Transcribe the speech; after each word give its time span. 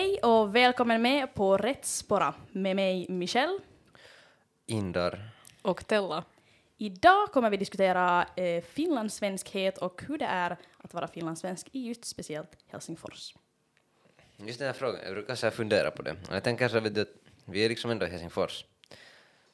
Hej 0.00 0.18
och 0.22 0.56
välkommen 0.56 1.02
med 1.02 1.34
på 1.34 1.56
Rättsspåra 1.56 2.34
med 2.52 2.76
mig 2.76 3.06
Michelle. 3.08 3.58
Indar. 4.66 5.30
Och 5.62 5.86
Tella. 5.86 6.24
Idag 6.78 7.32
kommer 7.32 7.50
vi 7.50 7.56
diskutera 7.56 8.26
eh, 8.36 8.62
finlandssvenskhet 8.62 9.78
och 9.78 10.02
hur 10.08 10.18
det 10.18 10.24
är 10.24 10.56
att 10.78 10.94
vara 10.94 11.08
finlandssvensk 11.08 11.68
i 11.72 11.80
just 11.80 12.04
speciellt 12.04 12.48
Helsingfors. 12.66 13.34
Just 14.36 14.58
den 14.58 14.66
här 14.66 14.72
frågan, 14.72 15.00
jag 15.04 15.12
brukar 15.12 15.34
så 15.34 15.46
här 15.46 15.50
fundera 15.50 15.90
på 15.90 16.02
det. 16.02 16.16
Och 16.28 16.34
jag 16.34 16.44
tänker 16.44 16.68
så 16.68 16.74
här, 16.74 16.82
vet 16.82 16.94
du, 16.94 17.00
att 17.00 17.14
vi 17.44 17.64
är 17.64 17.68
liksom 17.68 17.90
ändå 17.90 18.06
i 18.06 18.10
Helsingfors. 18.10 18.64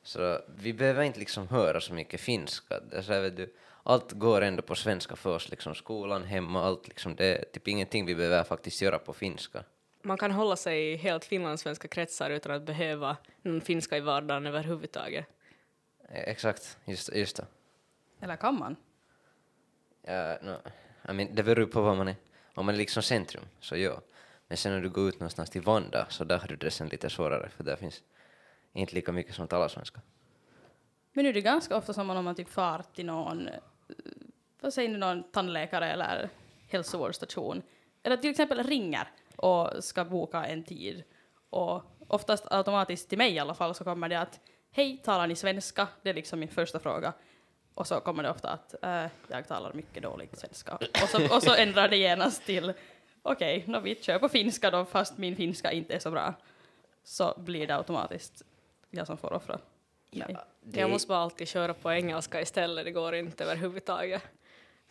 Så 0.02 0.40
vi 0.56 0.72
behöver 0.72 1.02
inte 1.02 1.18
liksom 1.18 1.48
höra 1.48 1.80
så 1.80 1.94
mycket 1.94 2.20
finska. 2.20 2.80
Det 2.90 2.96
är 2.96 3.02
så 3.02 3.12
här, 3.12 3.20
vet 3.20 3.36
du, 3.36 3.54
allt 3.82 4.12
går 4.12 4.42
ändå 4.42 4.62
på 4.62 4.74
svenska 4.74 5.16
för 5.16 5.34
oss, 5.34 5.50
liksom 5.50 5.74
skolan, 5.74 6.24
hemma, 6.24 6.64
allt 6.64 6.88
liksom. 6.88 7.16
Det 7.16 7.26
är 7.26 7.44
typ 7.44 7.68
ingenting 7.68 8.06
vi 8.06 8.14
behöver 8.14 8.44
faktiskt 8.44 8.82
göra 8.82 8.98
på 8.98 9.12
finska. 9.12 9.64
Man 10.06 10.18
kan 10.18 10.30
hålla 10.30 10.56
sig 10.56 10.92
i 10.92 10.96
helt 10.96 11.24
finlandssvenska 11.24 11.88
kretsar 11.88 12.30
utan 12.30 12.52
att 12.52 12.62
behöva 12.62 13.16
någon 13.42 13.60
finska 13.60 13.96
i 13.96 14.00
vardagen 14.00 14.46
överhuvudtaget. 14.46 15.26
Eh, 16.08 16.28
Exakt, 16.28 16.78
just, 16.84 17.14
just 17.14 17.36
det. 17.36 17.46
Eller 18.20 18.36
kan 18.36 18.58
man? 18.58 18.76
Ja, 20.02 20.38
no, 20.42 20.56
I 21.10 21.12
mean, 21.12 21.34
det 21.34 21.42
beror 21.42 21.66
på 21.66 21.80
vad 21.80 21.96
man 21.96 22.08
är. 22.08 22.16
Om 22.54 22.66
man 22.66 22.74
är 22.74 22.78
liksom 22.78 23.02
centrum, 23.02 23.44
så 23.60 23.76
ja. 23.76 24.00
Men 24.48 24.56
sen 24.56 24.72
när 24.72 24.80
du 24.80 24.88
går 24.88 25.08
ut 25.08 25.20
någonstans 25.20 25.50
till 25.50 25.62
Vanda, 25.62 26.06
så 26.08 26.24
där 26.24 26.38
har 26.38 26.48
du 26.48 26.56
det 26.56 26.70
sen 26.70 26.88
lite 26.88 27.10
svårare, 27.10 27.48
för 27.48 27.64
där 27.64 27.76
finns 27.76 28.02
inte 28.72 28.94
lika 28.94 29.12
mycket 29.12 29.34
som 29.34 29.48
talar 29.48 29.68
svenska. 29.68 30.00
Men 31.12 31.22
nu 31.22 31.28
är 31.28 31.34
det 31.34 31.40
ganska 31.40 31.76
ofta 31.76 31.92
som 31.92 32.10
om 32.10 32.24
man 32.24 32.34
typ 32.34 32.48
far 32.48 32.82
till 32.94 33.06
någon, 33.06 33.48
eh, 33.48 33.54
vad 34.60 34.74
säger 34.74 34.88
ni, 34.88 34.98
någon 34.98 35.22
tandläkare 35.22 35.90
eller 35.90 36.28
hälsovårdsstation. 36.68 37.62
Eller 38.02 38.16
till 38.16 38.30
exempel 38.30 38.62
ringer 38.62 39.08
och 39.36 39.84
ska 39.84 40.04
boka 40.04 40.44
en 40.44 40.64
tid. 40.64 41.04
Och 41.50 41.82
oftast 42.08 42.46
automatiskt 42.50 43.08
till 43.08 43.18
mig 43.18 43.32
i 43.32 43.38
alla 43.38 43.54
fall 43.54 43.74
så 43.74 43.84
kommer 43.84 44.08
det 44.08 44.20
att 44.20 44.40
hej, 44.70 45.02
talar 45.04 45.26
ni 45.26 45.36
svenska? 45.36 45.88
Det 46.02 46.10
är 46.10 46.14
liksom 46.14 46.40
min 46.40 46.48
första 46.48 46.78
fråga. 46.78 47.12
Och 47.74 47.86
så 47.86 48.00
kommer 48.00 48.22
det 48.22 48.30
ofta 48.30 48.48
att 48.48 48.74
eh, 48.82 49.06
jag 49.28 49.48
talar 49.48 49.72
mycket 49.72 50.02
dålig 50.02 50.28
svenska. 50.32 50.76
Och 50.76 51.08
så, 51.08 51.36
och 51.36 51.42
så 51.42 51.54
ändrar 51.58 51.88
det 51.88 51.96
genast 51.96 52.46
till 52.46 52.72
okej, 53.22 53.64
okay, 53.68 53.80
vi 53.80 54.02
kör 54.02 54.18
på 54.18 54.28
finska 54.28 54.70
då 54.70 54.84
fast 54.84 55.18
min 55.18 55.36
finska 55.36 55.72
inte 55.72 55.94
är 55.94 55.98
så 55.98 56.10
bra. 56.10 56.34
Så 57.04 57.34
blir 57.36 57.66
det 57.66 57.76
automatiskt 57.76 58.42
jag 58.90 59.06
som 59.06 59.16
får 59.16 59.32
offra. 59.32 59.58
Det 60.60 60.80
Jag 60.80 60.90
måste 60.90 61.08
bara 61.08 61.18
alltid 61.18 61.48
köra 61.48 61.74
på 61.74 61.92
engelska 61.92 62.40
istället, 62.40 62.84
det 62.84 62.90
går 62.90 63.14
inte 63.14 63.44
överhuvudtaget. 63.44 64.22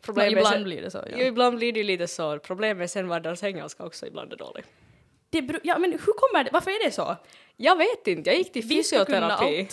Problemet 0.05 0.27
är 0.33 0.37
ibland 0.37 0.53
sen, 0.53 0.63
blir 0.63 0.81
det 0.81 0.91
så. 0.91 1.03
jo, 1.11 1.17
Ja. 1.17 1.25
ibland 1.25 1.57
blir 1.57 1.73
det 1.73 1.83
lite 1.83 2.07
så. 2.07 2.39
Problemet 2.39 2.91
sen 2.91 3.07
var 3.07 3.19
deras 3.19 3.43
engelska 3.43 3.85
också 3.85 4.05
ibland 4.07 4.33
är 4.33 4.37
dålig. 4.37 4.63
Det 5.29 5.59
ja, 5.63 5.77
men 5.77 5.91
hur 5.91 6.13
kommer 6.13 6.43
det? 6.43 6.49
Varför 6.53 6.71
är 6.71 6.85
det 6.85 6.91
så? 6.91 7.15
Jag 7.57 7.77
vet 7.77 8.07
inte, 8.07 8.29
jag 8.29 8.37
gick 8.37 8.53
till 8.53 8.61
Vi 8.63 8.75
fysioterapi 8.75 9.67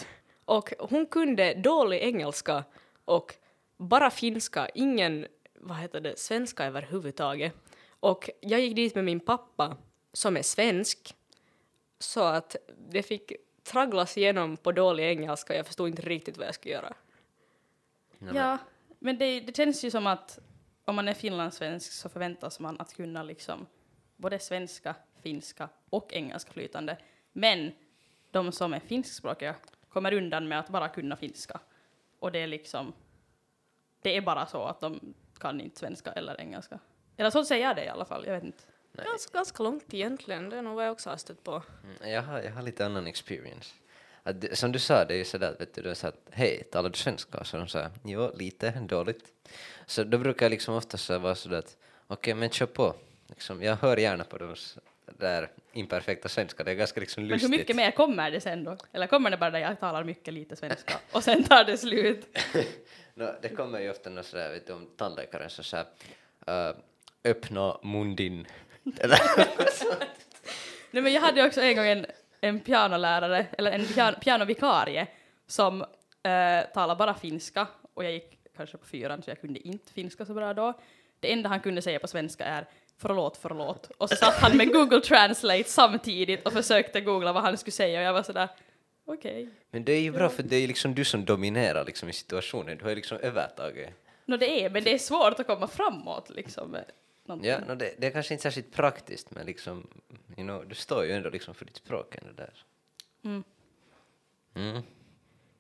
och 0.45 0.73
hon 0.79 1.07
kunde 1.07 1.55
dålig 1.55 1.99
engelska 2.03 2.65
och 3.05 3.35
bara 3.77 4.11
finska, 4.11 4.69
ingen, 4.75 5.27
vad 5.55 5.77
heter 5.77 6.01
det, 6.01 6.19
svenska 6.19 6.65
överhuvudtaget. 6.65 7.53
Och 8.01 8.31
jag 8.41 8.61
gick 8.61 8.77
dit 8.77 8.95
med 8.95 9.05
min 9.05 9.21
pappa 9.21 9.77
som 10.13 10.37
är 10.37 10.43
svensk 10.43 11.15
så 11.99 12.23
att 12.23 12.57
det 12.91 13.03
fick 13.03 13.33
tragglas 13.63 14.17
igenom 14.19 14.57
på 14.57 14.73
dålig 14.73 15.05
engelska, 15.05 15.57
jag 15.57 15.67
förstod 15.67 15.89
inte 15.89 16.03
riktigt 16.03 16.39
vad 16.39 16.47
jag 16.47 16.55
skulle 16.55 16.75
göra. 16.75 16.95
Ja, 18.35 18.59
men 19.03 19.19
det, 19.19 19.41
det 19.41 19.57
känns 19.57 19.85
ju 19.85 19.91
som 19.91 20.07
att 20.07 20.39
om 20.85 20.97
man 20.97 21.09
är 21.09 21.15
finlandssvensk 21.15 21.93
så 21.93 22.09
förväntas 22.09 22.61
man 22.61 22.81
att 22.81 22.95
kunna 22.95 23.23
liksom 23.23 23.67
både 24.17 24.39
svenska, 24.39 24.95
finska 25.23 25.69
och 25.91 26.13
engelska 26.13 26.53
flytande. 26.53 26.99
Men 27.33 27.73
de 28.31 28.53
som 28.53 28.75
är 28.75 28.81
finskspråkiga 28.81 29.55
kommer 29.89 30.13
undan 30.13 30.49
med 30.49 30.59
att 30.59 30.69
bara 30.69 30.89
kunna 30.89 31.17
finska. 31.17 31.61
Och 32.19 32.33
det 32.33 32.39
är 32.39 32.47
liksom, 32.47 32.93
det 34.03 34.17
är 34.17 34.21
bara 34.21 34.47
så 34.47 34.63
att 34.65 34.81
de 34.81 35.15
kan 35.39 35.61
inte 35.61 35.79
svenska 35.79 36.13
eller 36.13 36.41
engelska. 36.41 36.79
Eller 37.17 37.31
så 37.31 37.45
säger 37.45 37.67
jag 37.67 37.77
det 37.77 37.85
i 37.85 37.89
alla 37.89 38.05
fall, 38.05 38.25
jag 38.27 38.35
vet 38.35 38.45
inte. 38.45 38.65
Nej. 38.93 39.07
Ganska, 39.07 39.39
ganska 39.39 39.63
långt 39.63 39.95
egentligen, 39.95 40.51
det 40.51 40.57
är 40.57 40.63
nog 40.63 40.75
vad 40.75 40.85
jag 40.85 40.93
också 40.93 41.11
har 41.11 41.17
stött 41.17 41.45
på. 41.45 41.63
Mm, 41.85 42.11
Jag 42.13 42.23
har, 42.23 42.41
jag 42.41 42.53
har 42.53 42.63
lite 42.63 42.87
annan 42.87 43.07
experience. 43.07 43.75
Att 44.25 44.41
det, 44.41 44.57
som 44.59 44.73
du 44.73 44.79
sa, 44.79 45.05
det 45.05 45.15
är 45.15 45.19
ju 45.19 45.25
sådär, 45.25 45.57
vet 45.59 45.75
du, 45.75 45.83
du 45.83 45.95
sa 45.95 46.09
att 46.09 46.21
hej, 46.31 46.63
talar 46.73 46.91
du 46.91 46.99
svenska? 46.99 47.45
Så 47.45 47.57
de 47.57 47.69
sa 47.69 47.91
jo, 48.05 48.31
lite, 48.37 48.71
dåligt. 48.71 49.25
Så 49.87 50.05
då 50.05 50.19
brukar 50.19 50.47
jag 50.47 50.51
liksom 50.51 50.75
ofta 50.75 50.97
så 50.99 51.19
vara 51.19 51.35
sådär 51.35 51.59
att 51.59 51.77
okej, 52.07 52.35
men 52.35 52.51
kör 52.51 52.67
på. 52.67 52.95
Liksom, 53.29 53.63
jag 53.63 53.77
hör 53.77 53.97
gärna 53.97 54.25
på 54.25 54.39
de 54.39 54.53
s- 54.53 54.79
där 55.19 55.51
imperfekta 55.73 56.29
svenska, 56.29 56.65
det 56.65 56.71
är 56.71 56.75
ganska 56.75 57.01
liksom 57.01 57.23
Men 57.23 57.29
lustigt. 57.31 57.53
hur 57.53 57.59
mycket 57.59 57.77
mer 57.77 57.91
kommer 57.91 58.31
det 58.31 58.41
sen 58.41 58.65
då? 58.65 58.77
Eller 58.93 59.07
kommer 59.07 59.31
det 59.31 59.37
bara 59.37 59.51
där 59.51 59.59
jag 59.59 59.81
talar 59.81 60.05
mycket 60.05 60.35
lite 60.35 60.57
svenska 60.57 60.95
och 61.13 61.25
sen 61.25 61.45
tar 61.45 61.65
det 61.65 61.77
slut? 61.79 62.39
No, 63.15 63.29
det 63.43 63.49
kommer 63.49 63.81
ju 63.81 63.91
ofta 63.91 64.11
något 64.11 64.27
sådär, 64.27 64.51
vet 64.53 64.67
du, 64.67 64.73
om 64.73 64.89
tandläkaren 64.97 65.51
så 65.51 65.63
såhär, 65.63 65.87
uh, 66.49 66.77
öppna 67.25 67.79
mundin. 67.83 68.47
Eller 68.99 69.19
Nej, 70.91 71.03
men 71.03 71.13
jag 71.13 71.21
hade 71.21 71.47
också 71.47 71.61
en 71.61 71.77
gång 71.77 71.87
en, 71.87 72.07
en 72.45 72.61
pianolärare, 72.61 73.47
eller 73.59 73.73
en 73.73 73.87
pian, 73.87 74.15
pianovikarie, 74.21 75.07
som 75.47 75.83
eh, 76.23 76.67
talade 76.75 76.99
bara 76.99 77.15
finska 77.15 77.67
och 77.95 78.05
jag 78.05 78.13
gick 78.13 78.39
kanske 78.57 78.79
på 78.79 78.87
fyran 78.87 79.23
så 79.23 79.31
jag 79.31 79.41
kunde 79.41 79.69
inte 79.69 79.93
finska 79.93 80.25
så 80.27 80.35
bra 80.35 80.55
då. 80.55 80.73
Det 81.21 81.33
enda 81.33 81.49
han 81.49 81.61
kunde 81.61 81.83
säga 81.83 81.99
på 81.99 82.09
svenska 82.09 82.45
är 82.45 82.67
förlåt, 82.99 83.39
förlåt. 83.43 83.91
Och 83.99 84.09
så 84.09 84.17
satt 84.17 84.35
han 84.35 84.57
med 84.57 84.73
Google 84.73 85.01
Translate 85.01 85.65
samtidigt 85.65 86.47
och 86.47 86.53
försökte 86.53 87.01
googla 87.01 87.33
vad 87.33 87.43
han 87.43 87.59
skulle 87.59 87.73
säga 87.73 87.99
och 88.01 88.07
jag 88.07 88.13
var 88.13 88.23
sådär 88.23 88.49
okej. 89.05 89.49
Men 89.71 89.85
det 89.85 89.93
är 89.93 90.01
ju 90.01 90.13
bra 90.13 90.29
för 90.29 90.43
det 90.43 90.57
är 90.57 90.69
liksom 90.69 90.95
du 90.95 91.05
som 91.05 91.25
dominerar 91.25 91.85
liksom 91.85 92.09
i 92.09 92.13
situationen, 92.13 92.79
du 92.79 92.83
har 92.83 92.91
ju 92.91 92.97
liksom 92.97 93.19
övertaget. 93.19 93.95
Nå 94.25 94.37
det 94.37 94.65
är, 94.65 94.71
men 94.71 94.85
det 94.85 94.95
är 94.95 94.99
svårt 94.99 95.41
att 95.41 95.47
komma 95.47 95.67
framåt 95.67 96.31
liksom. 96.31 96.77
Någonting. 97.25 97.51
Ja, 97.51 97.61
no, 97.69 97.75
det, 97.75 97.95
det 97.99 98.07
är 98.07 98.11
kanske 98.11 98.35
inte 98.35 98.43
särskilt 98.43 98.73
praktiskt 98.73 99.31
men 99.31 99.47
liksom, 99.47 99.87
you 100.37 100.47
know, 100.47 100.69
du 100.69 100.75
står 100.75 101.05
ju 101.05 101.13
ändå 101.13 101.31
liksom 101.31 101.55
för 101.55 101.65
ditt 101.65 101.77
språk 101.77 102.15
ändå 102.15 102.33
där. 102.33 102.65
Mm. 103.25 103.45
Mm. 104.55 104.83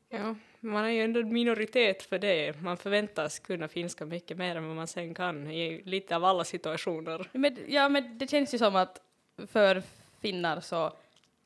Ja, 0.08 0.34
man 0.60 0.84
är 0.84 0.88
ju 0.88 1.02
ändå 1.02 1.20
en 1.20 1.32
minoritet 1.32 2.02
för 2.02 2.18
det. 2.18 2.60
Man 2.62 2.76
förväntas 2.76 3.38
kunna 3.38 3.68
finska 3.68 4.06
mycket 4.06 4.36
mer 4.36 4.56
än 4.56 4.66
vad 4.66 4.76
man 4.76 4.86
sen 4.86 5.14
kan 5.14 5.50
i 5.50 5.82
lite 5.84 6.16
av 6.16 6.24
alla 6.24 6.44
situationer. 6.44 7.28
Men, 7.32 7.58
ja, 7.68 7.88
men 7.88 8.18
det 8.18 8.30
känns 8.30 8.54
ju 8.54 8.58
som 8.58 8.76
att 8.76 9.00
för 9.46 9.82
finnar 10.20 10.60
så 10.60 10.96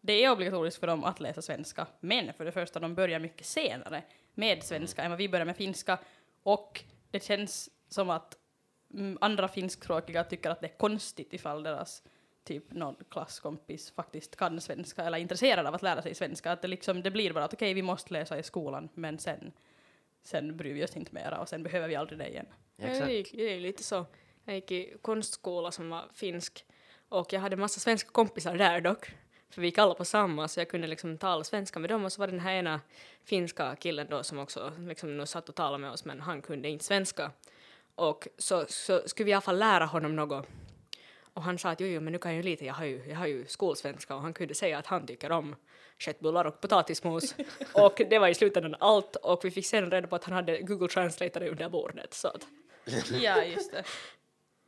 det 0.00 0.24
är 0.24 0.30
obligatoriskt 0.30 0.80
för 0.80 0.86
dem 0.86 1.04
att 1.04 1.20
läsa 1.20 1.42
svenska, 1.42 1.86
men 2.00 2.32
för 2.32 2.44
det 2.44 2.52
första, 2.52 2.80
de 2.80 2.94
börjar 2.94 3.18
mycket 3.18 3.46
senare 3.46 4.02
med 4.34 4.62
svenska 4.62 5.02
än 5.02 5.10
vad 5.10 5.18
vi 5.18 5.28
börjar 5.28 5.46
med 5.46 5.56
finska, 5.56 5.98
och 6.42 6.84
det 7.10 7.24
känns 7.24 7.70
som 7.88 8.10
att 8.10 8.36
andra 9.20 9.48
finskspråkiga 9.48 10.24
tycker 10.24 10.50
att 10.50 10.60
det 10.60 10.66
är 10.66 10.78
konstigt 10.78 11.32
ifall 11.32 11.62
deras 11.62 12.02
typ 12.44 12.72
någon 12.72 12.96
klasskompis 13.10 13.90
faktiskt 13.90 14.36
kan 14.36 14.60
svenska 14.60 15.02
eller 15.02 15.18
är 15.18 15.22
intresserad 15.22 15.66
av 15.66 15.74
att 15.74 15.82
lära 15.82 16.02
sig 16.02 16.14
svenska, 16.14 16.52
att 16.52 16.62
det 16.62 16.68
liksom, 16.68 17.02
det 17.02 17.10
blir 17.10 17.32
bara 17.32 17.44
att 17.44 17.54
okej, 17.54 17.74
vi 17.74 17.82
måste 17.82 18.12
läsa 18.12 18.38
i 18.38 18.42
skolan, 18.42 18.88
men 18.94 19.18
sen, 19.18 19.52
sen 20.22 20.56
bryr 20.56 20.74
vi 20.74 20.84
oss 20.84 20.96
inte 20.96 21.14
mera 21.14 21.38
och 21.38 21.48
sen 21.48 21.62
behöver 21.62 21.88
vi 21.88 21.96
aldrig 21.96 22.18
det 22.18 22.28
igen. 22.28 22.46
Ja, 22.76 22.86
Exakt. 22.86 23.06
det, 23.06 23.12
gick, 23.12 23.32
det 23.32 23.54
är 23.54 23.60
lite 23.60 23.82
så. 23.82 24.06
Jag 24.44 24.54
gick 24.54 24.70
i 24.70 24.94
konstskola 25.02 25.70
som 25.70 25.90
var 25.90 26.04
finsk 26.14 26.64
och 27.08 27.32
jag 27.32 27.40
hade 27.40 27.56
massa 27.56 27.80
svenska 27.80 28.10
kompisar 28.10 28.56
där 28.56 28.80
dock. 28.80 29.10
För 29.50 29.60
vi 29.60 29.66
gick 29.66 29.78
alla 29.78 29.94
på 29.94 30.04
samma 30.04 30.48
så 30.48 30.60
jag 30.60 30.68
kunde 30.68 30.86
liksom 30.86 31.18
tala 31.18 31.44
svenska 31.44 31.78
med 31.78 31.90
dem 31.90 32.04
och 32.04 32.12
så 32.12 32.20
var 32.20 32.26
det 32.26 32.32
den 32.32 32.40
här 32.40 32.54
ena 32.54 32.80
finska 33.24 33.76
killen 33.76 34.06
då 34.10 34.22
som 34.22 34.38
också 34.38 34.72
liksom 34.78 35.16
nu 35.16 35.26
satt 35.26 35.48
och 35.48 35.54
talade 35.54 35.78
med 35.78 35.90
oss 35.90 36.04
men 36.04 36.20
han 36.20 36.42
kunde 36.42 36.68
inte 36.68 36.84
svenska. 36.84 37.30
Och 37.96 38.28
så, 38.38 38.64
så 38.68 39.08
skulle 39.08 39.24
vi 39.24 39.30
i 39.30 39.34
alla 39.34 39.40
fall 39.40 39.58
lära 39.58 39.84
honom 39.84 40.16
något. 40.16 40.46
Och 41.34 41.42
han 41.42 41.58
sa 41.58 41.70
att 41.70 41.80
jo, 41.80 41.86
jo 41.86 42.00
men 42.00 42.12
nu 42.12 42.18
kan 42.18 42.30
jag 42.30 42.36
ju 42.36 42.50
lite, 42.50 42.64
jag 42.64 42.74
har 42.74 42.84
ju, 42.84 43.02
jag 43.08 43.16
har 43.16 43.26
ju 43.26 43.46
skolsvenska 43.46 44.14
och 44.14 44.22
han 44.22 44.34
kunde 44.34 44.54
säga 44.54 44.78
att 44.78 44.86
han 44.86 45.06
tycker 45.06 45.32
om 45.32 45.56
köttbullar 45.98 46.44
och 46.44 46.60
potatismos. 46.60 47.34
och 47.74 48.02
det 48.10 48.18
var 48.18 48.28
i 48.28 48.34
slutändan 48.34 48.76
allt 48.80 49.16
och 49.16 49.44
vi 49.44 49.50
fick 49.50 49.66
sen 49.66 49.90
reda 49.90 50.06
på 50.06 50.16
att 50.16 50.24
han 50.24 50.34
hade 50.34 50.60
Google 50.60 50.88
Translator 50.88 51.42
under 51.42 51.68
bordet. 51.68 52.14
Så 52.14 52.28
att, 52.28 52.46
Ja, 53.20 53.44
just 53.44 53.72
det. 53.72 53.84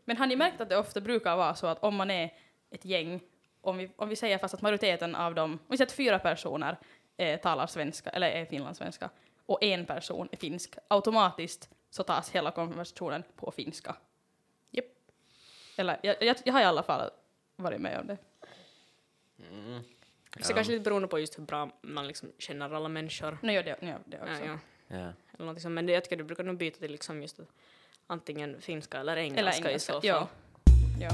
Men 0.04 0.16
har 0.16 0.26
ni 0.26 0.36
märkt 0.36 0.60
att 0.60 0.69
det 0.69 0.76
ofta 0.76 1.00
brukar 1.00 1.36
vara 1.36 1.54
så 1.54 1.66
att 1.66 1.82
om 1.82 1.96
man 1.96 2.10
är 2.10 2.32
ett 2.70 2.84
gäng, 2.84 3.20
om 3.60 3.76
vi, 3.76 3.90
om 3.96 4.08
vi 4.08 4.16
säger 4.16 4.38
fast 4.38 4.54
att 4.54 4.62
majoriteten 4.62 5.14
av 5.14 5.34
dem, 5.34 5.52
om 5.52 5.58
vi 5.69 5.76
säger 5.76 5.86
att 5.86 5.92
fyra 5.92 6.19
personer 6.19 6.76
eh, 7.16 7.40
talar 7.40 7.66
svenska, 7.66 8.10
eller 8.10 8.31
är 8.31 8.44
finlandssvenska, 8.44 9.10
och 9.46 9.62
en 9.62 9.86
person 9.86 10.28
är 10.32 10.36
finsk, 10.36 10.74
automatiskt 10.88 11.70
så 11.90 12.02
tas 12.02 12.31
hela 12.31 12.50
konversationen 12.50 13.23
på 13.37 13.50
finska. 13.50 13.96
Japp. 14.70 14.85
Eller 15.76 16.00
jag, 16.02 16.23
jag, 16.23 16.37
jag 16.44 16.52
har 16.52 16.61
i 16.61 16.64
alla 16.64 16.82
fall 16.82 17.11
varit 17.56 17.81
med 17.81 18.00
om 18.00 18.06
det. 18.06 18.19
Mm. 19.52 19.82
Så 20.40 20.55
kanske 20.55 20.73
lite 20.73 20.85
beroende 20.85 21.08
på 21.08 21.19
just 21.19 21.38
hur 21.38 21.43
bra 21.43 21.70
man 21.82 22.06
liksom 22.06 22.32
känner 22.38 22.75
alla 22.75 22.88
människor. 22.88 23.38
Nu 23.43 23.52
gör 23.52 23.62
det, 23.62 23.76
gör 23.81 24.00
det 24.05 24.20
också. 24.20 24.44
Ja, 24.44 24.46
ja. 24.46 24.58
Ja. 24.88 25.12
Eller 25.38 25.55
sånt. 25.55 25.75
Men 25.75 25.87
det, 25.87 25.93
jag 25.93 26.05
tycker 26.05 26.17
du 26.17 26.25
brukar 26.25 26.44
nog 26.44 26.56
byta 26.56 26.79
till 26.79 26.93
liksom 26.93 27.23
just 27.23 27.40
antingen 28.06 28.61
finska 28.61 28.99
eller 28.99 29.17
engelska, 29.17 29.41
Eller 29.41 29.52
engelska, 29.52 29.73
i 29.73 29.79
så 29.79 29.93
fall. 29.93 30.00
ja. 30.08 30.29
ja. 31.00 31.11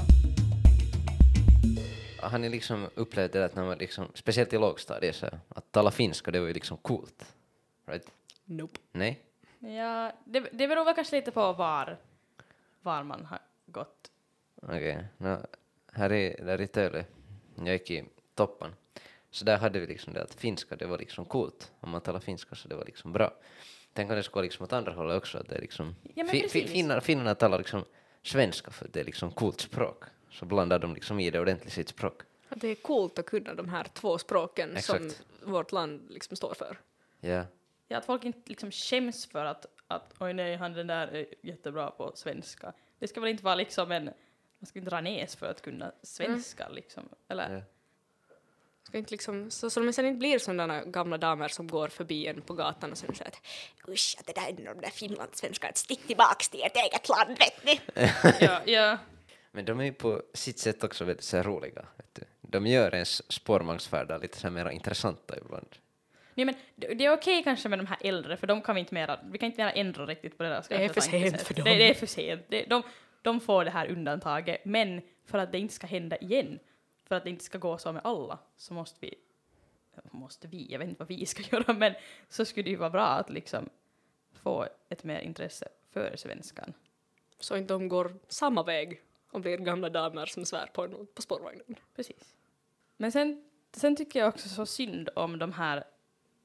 har 2.27 2.37
ni 2.37 2.49
liksom 2.49 2.89
upplevt 2.95 3.33
det 3.33 3.45
att 3.45 3.55
när 3.55 3.65
man 3.65 3.77
liksom, 3.77 4.07
speciellt 4.13 4.53
i 4.53 4.57
lågstadiet, 4.57 5.15
så 5.15 5.25
att 5.49 5.71
tala 5.71 5.91
finska 5.91 6.31
det 6.31 6.39
var 6.39 6.47
ju 6.47 6.53
liksom 6.53 6.77
coolt? 6.77 7.35
Right? 7.85 8.11
Nope. 8.45 8.79
Nej? 8.91 9.24
Ja, 9.65 10.11
det, 10.25 10.39
det 10.39 10.67
beror 10.67 10.85
väl 10.85 10.95
kanske 10.95 11.15
lite 11.15 11.31
på 11.31 11.53
var, 11.53 11.97
var 12.81 13.03
man 13.03 13.25
har 13.25 13.39
gått. 13.65 14.11
Okej. 14.61 15.05
nå, 15.17 15.37
här 15.91 16.13
i, 16.13 16.35
där 16.39 16.61
i 16.61 16.67
Töle, 16.67 17.05
jag 17.55 17.73
gick 17.73 17.91
i 17.91 18.03
Toppan, 18.35 18.75
så 19.31 19.45
där 19.45 19.57
hade 19.57 19.79
vi 19.79 19.87
liksom 19.87 20.13
det 20.13 20.23
att 20.23 20.33
finska 20.33 20.75
det 20.75 20.85
var 20.85 20.97
liksom 20.97 21.25
coolt. 21.25 21.71
Om 21.79 21.89
man 21.89 22.01
talar 22.01 22.19
finska 22.19 22.55
så 22.55 22.67
det 22.67 22.75
var 22.75 22.85
liksom 22.85 23.11
bra. 23.11 23.33
Tänk 23.93 24.09
om 24.09 24.15
det 24.15 24.23
skulle 24.23 24.35
vara 24.35 24.43
liksom 24.43 24.63
åt 24.63 24.73
andra 24.73 24.93
hållet 24.93 25.17
också, 25.17 25.37
att 25.37 25.49
det 25.49 25.55
är 25.55 25.61
liksom... 25.61 25.95
Ja, 26.13 26.25
fi, 26.25 26.49
fi, 26.49 26.67
finnar, 26.67 26.99
finnarna 26.99 27.35
talar 27.35 27.57
liksom 27.57 27.85
svenska 28.21 28.71
för 28.71 28.85
att 28.85 28.93
det 28.93 28.99
är 28.99 29.03
liksom 29.03 29.31
coolt 29.31 29.61
språk. 29.61 30.03
Så 30.31 30.45
blandar 30.45 30.79
de 30.79 30.93
liksom 30.93 31.19
i 31.19 31.29
det 31.29 31.39
ordentligt 31.39 31.73
sitt 31.73 31.89
språk. 31.89 32.21
Det 32.49 32.67
är 32.67 32.75
coolt 32.75 33.19
att 33.19 33.25
kunna 33.25 33.53
de 33.53 33.69
här 33.69 33.87
två 33.93 34.17
språken 34.17 34.81
som 34.81 34.95
Exakt. 34.95 35.25
vårt 35.43 35.71
land 35.71 36.07
liksom 36.09 36.37
står 36.37 36.53
för. 36.53 36.77
Ja. 37.19 37.43
Ja, 37.87 37.97
att 37.97 38.05
folk 38.05 38.25
inte 38.25 38.39
liksom 38.45 38.71
skäms 38.71 39.25
för 39.25 39.45
att, 39.45 39.65
att 39.87 40.13
oj 40.19 40.33
nej, 40.33 40.55
han 40.55 40.73
den 40.73 40.87
där 40.87 41.07
är 41.07 41.25
jättebra 41.41 41.91
på 41.91 42.11
svenska. 42.15 42.73
Det 42.99 43.07
ska 43.07 43.19
väl 43.19 43.29
inte 43.29 43.43
vara 43.43 43.55
liksom 43.55 43.91
en, 43.91 44.03
man 44.59 44.67
ska 44.67 44.79
inte 44.79 44.91
dra 44.91 45.01
näs 45.01 45.35
för 45.35 45.45
att 45.45 45.61
kunna 45.61 45.91
svenska 46.01 46.69
liksom. 46.69 47.09
Eller? 47.27 47.55
Ja. 47.55 47.61
Ska 48.83 48.97
inte 48.97 49.11
liksom, 49.11 49.51
så, 49.51 49.69
så 49.69 49.79
de 49.79 49.93
sen 49.93 50.05
inte 50.05 50.19
blir 50.19 50.39
sådana 50.39 50.83
gamla 50.85 51.17
damer 51.17 51.47
som 51.47 51.67
går 51.67 51.87
förbi 51.87 52.27
en 52.27 52.41
på 52.41 52.53
gatan 52.53 52.91
och 52.91 52.97
sen 52.97 53.15
säger 53.15 53.31
att 53.31 53.41
usch, 53.89 54.15
att 54.19 54.25
det 54.25 54.33
där 54.33 54.47
är 54.47 54.73
de 54.73 54.81
där 54.81 54.89
finlandssvenskarna, 54.89 55.73
stick 55.73 56.07
tillbaks 56.07 56.49
till 56.49 56.63
ert 56.63 56.75
eget 56.75 57.09
land, 57.09 57.37
vet 57.39 57.65
ni? 57.65 57.81
ja, 58.45 58.61
ja. 58.65 58.97
Men 59.51 59.65
de 59.65 59.79
är 59.79 59.83
ju 59.83 59.93
på 59.93 60.21
sitt 60.33 60.59
sätt 60.59 60.83
också 60.83 61.05
väldigt 61.05 61.25
så 61.25 61.37
här 61.37 61.43
roliga. 61.43 61.85
Vet 61.97 62.15
du. 62.15 62.21
De 62.41 62.67
gör 62.67 62.93
ens 62.93 63.31
spårvagnsfärder 63.31 64.19
lite 64.19 64.37
så 64.37 64.47
här 64.47 64.51
mer 64.51 64.69
intressanta 64.69 65.37
ibland. 65.37 65.67
Nej, 66.37 66.45
men 66.45 66.55
det 66.75 67.05
är 67.05 67.13
okej 67.13 67.43
kanske 67.43 67.69
med 67.69 67.79
de 67.79 67.85
här 67.85 67.97
äldre, 68.01 68.37
för 68.37 68.47
de 68.47 68.61
kan 68.61 68.75
vi 68.75 68.79
inte 68.79 68.93
mera, 68.93 69.19
vi 69.23 69.37
kan 69.37 69.47
inte 69.47 69.61
mera 69.61 69.71
ändra 69.71 70.05
riktigt 70.05 70.37
på 70.37 70.43
där 70.43 70.63
Det 70.69 70.75
är 70.75 70.89
för 70.89 71.01
sent 71.01 71.41
för 71.41 71.53
dem. 71.53 71.63
Det, 71.63 71.75
det 71.75 71.89
är 71.89 71.93
för 71.93 72.05
sent. 72.05 72.45
Det, 72.47 72.65
de, 72.65 72.83
de 73.21 73.39
får 73.39 73.65
det 73.65 73.71
här 73.71 73.87
undantaget, 73.87 74.65
men 74.65 75.01
för 75.25 75.37
att 75.37 75.51
det 75.51 75.59
inte 75.59 75.73
ska 75.73 75.87
hända 75.87 76.17
igen, 76.17 76.59
för 77.05 77.15
att 77.15 77.23
det 77.23 77.29
inte 77.29 77.43
ska 77.43 77.57
gå 77.57 77.77
så 77.77 77.91
med 77.91 78.01
alla, 78.05 78.39
så 78.57 78.73
måste 78.73 78.99
vi, 79.01 79.15
måste 80.11 80.47
vi, 80.47 80.67
jag 80.71 80.79
vet 80.79 80.89
inte 80.89 80.99
vad 80.99 81.07
vi 81.07 81.25
ska 81.25 81.43
göra, 81.57 81.73
men 81.73 81.93
så 82.29 82.45
skulle 82.45 82.63
det 82.63 82.69
ju 82.69 82.75
vara 82.75 82.89
bra 82.89 83.07
att 83.07 83.29
liksom 83.29 83.69
få 84.33 84.67
ett 84.89 85.03
mer 85.03 85.19
intresse 85.19 85.67
för 85.93 86.15
svenskan. 86.15 86.73
Så 87.39 87.57
inte 87.57 87.73
de 87.73 87.89
går 87.89 88.15
samma 88.27 88.63
väg 88.63 89.01
och 89.31 89.41
blir 89.41 89.57
gamla 89.57 89.89
damer 89.89 90.25
som 90.25 90.45
svär 90.45 90.65
på, 90.73 91.05
på 91.05 91.21
spårvagnen. 91.21 91.75
Precis. 91.95 92.35
Men 92.97 93.11
sen, 93.11 93.43
sen 93.73 93.95
tycker 93.95 94.19
jag 94.19 94.29
också 94.29 94.49
så 94.49 94.65
synd 94.65 95.09
om 95.15 95.39
de 95.39 95.51
här, 95.51 95.83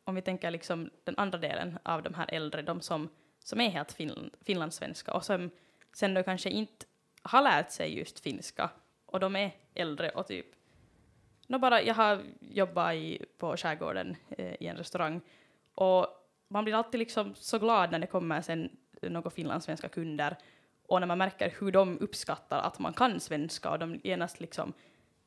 om 0.04 0.14
vi 0.14 0.22
tänker 0.22 0.50
liksom 0.50 0.90
den 1.04 1.14
andra 1.18 1.38
delen 1.38 1.78
av 1.82 2.02
de 2.02 2.14
här 2.14 2.26
äldre, 2.28 2.62
de 2.62 2.80
som, 2.80 3.08
som 3.38 3.60
är 3.60 3.70
helt 3.70 3.92
fin, 3.92 4.30
finlandssvenska 4.42 5.12
och 5.12 5.24
som 5.24 5.50
sen 5.92 6.14
då 6.14 6.22
kanske 6.22 6.50
inte 6.50 6.86
har 7.22 7.42
lärt 7.42 7.70
sig 7.70 7.98
just 7.98 8.20
finska 8.20 8.70
och 9.06 9.20
de 9.20 9.36
är 9.36 9.54
äldre 9.74 10.10
och 10.10 10.26
typ 10.26 10.46
no 11.46 11.58
bara, 11.58 11.82
jag 11.82 11.94
har 11.94 12.22
jobbat 12.40 12.94
i, 12.94 13.24
på 13.38 13.56
skärgården 13.56 14.16
eh, 14.28 14.54
i 14.60 14.66
en 14.66 14.76
restaurang 14.76 15.20
och 15.74 16.06
man 16.48 16.64
blir 16.64 16.74
alltid 16.74 16.98
liksom 16.98 17.34
så 17.34 17.58
glad 17.58 17.90
när 17.92 17.98
det 17.98 18.06
kommer 18.06 18.42
sen 18.42 18.76
några 19.02 19.30
finlandssvenska 19.30 19.88
kunder 19.88 20.36
och 20.86 21.00
när 21.00 21.06
man 21.06 21.18
märker 21.18 21.54
hur 21.58 21.72
de 21.72 21.98
uppskattar 21.98 22.58
att 22.58 22.78
man 22.78 22.92
kan 22.92 23.20
svenska 23.20 23.70
och 23.70 23.78
de 23.78 24.00
genast 24.04 24.40
liksom 24.40 24.72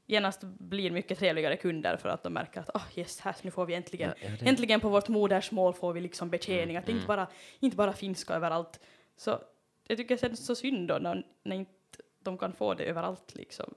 genast 0.05 0.43
blir 0.43 0.91
mycket 0.91 1.19
trevligare 1.19 1.57
kunder 1.57 1.97
för 1.97 2.09
att 2.09 2.23
de 2.23 2.33
märker 2.33 2.59
att 2.59 2.69
oh, 2.75 2.85
yes, 2.95 3.19
här, 3.19 3.35
nu 3.41 3.51
får 3.51 3.65
vi 3.65 3.73
äntligen, 3.73 4.13
Ja, 4.21 4.29
ja, 4.39 4.47
äntligen 4.47 4.79
på 4.79 4.89
vårt 4.89 5.07
modersmål 5.07 5.73
får 5.73 5.93
vi 5.93 6.01
liksom 6.01 6.29
betjäning, 6.29 6.77
att 6.77 6.85
det 6.85 6.91
inte 6.91 7.07
bara, 7.07 7.27
inte 7.59 7.77
bara 7.77 7.93
finska 7.93 8.33
överallt. 8.33 8.79
Så 9.17 9.39
jag 9.87 9.97
tycker 9.97 10.15
det 10.15 10.21
känns 10.21 10.45
så 10.45 10.55
synd 10.55 10.87
då 10.87 10.97
när, 10.97 11.25
när 11.43 11.55
inte 11.55 11.69
de 12.19 12.37
kan 12.37 12.53
få 12.53 12.73
det 12.73 12.83
överallt 12.83 13.35
liksom. 13.35 13.73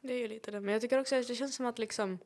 Det 0.00 0.12
är 0.12 0.18
ju 0.18 0.28
lite 0.28 0.50
det. 0.50 0.60
Men 0.60 0.72
jag 0.72 0.82
tycker 0.82 1.00
också 1.00 1.16
att 1.16 1.28
det 1.28 1.34
känns 1.34 1.54
som 1.56 1.66
att 1.66 1.78
liksom 1.78 2.18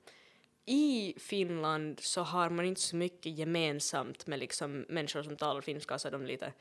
i 0.66 1.14
Finland 1.18 2.00
så 2.00 2.22
har 2.22 2.50
man 2.50 2.64
inte 2.64 2.80
så 2.80 2.96
mycket 2.96 3.38
gemensamt 3.38 4.26
med 4.26 4.38
liksom 4.38 4.86
människor 4.88 5.22
som 5.22 5.36
talar 5.36 5.60
finska 5.60 5.98
så 5.98 6.10
de 6.10 6.26
lite 6.26 6.52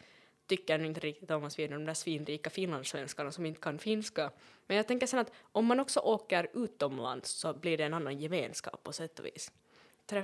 tycker 0.49 0.85
inte 0.85 0.99
riktigt 0.99 1.31
om 1.31 1.43
oss 1.43 1.59
vi 1.59 1.63
är 1.63 1.67
de 1.67 1.85
där 1.85 1.93
svinrika 1.93 2.49
finlandssvenskarna 2.49 3.31
som 3.31 3.45
inte 3.45 3.61
kan 3.61 3.79
finska. 3.79 4.31
Men 4.67 4.77
jag 4.77 4.87
tänker 4.87 5.07
sen 5.07 5.19
att 5.19 5.31
om 5.51 5.65
man 5.65 5.79
också 5.79 5.99
åker 5.99 6.49
utomlands 6.53 7.29
så 7.29 7.53
blir 7.53 7.77
det 7.77 7.83
en 7.83 7.93
annan 7.93 8.19
gemenskap 8.19 8.83
på 8.83 8.93
sätt 8.93 9.19
och 9.19 9.25
vis. 9.25 9.51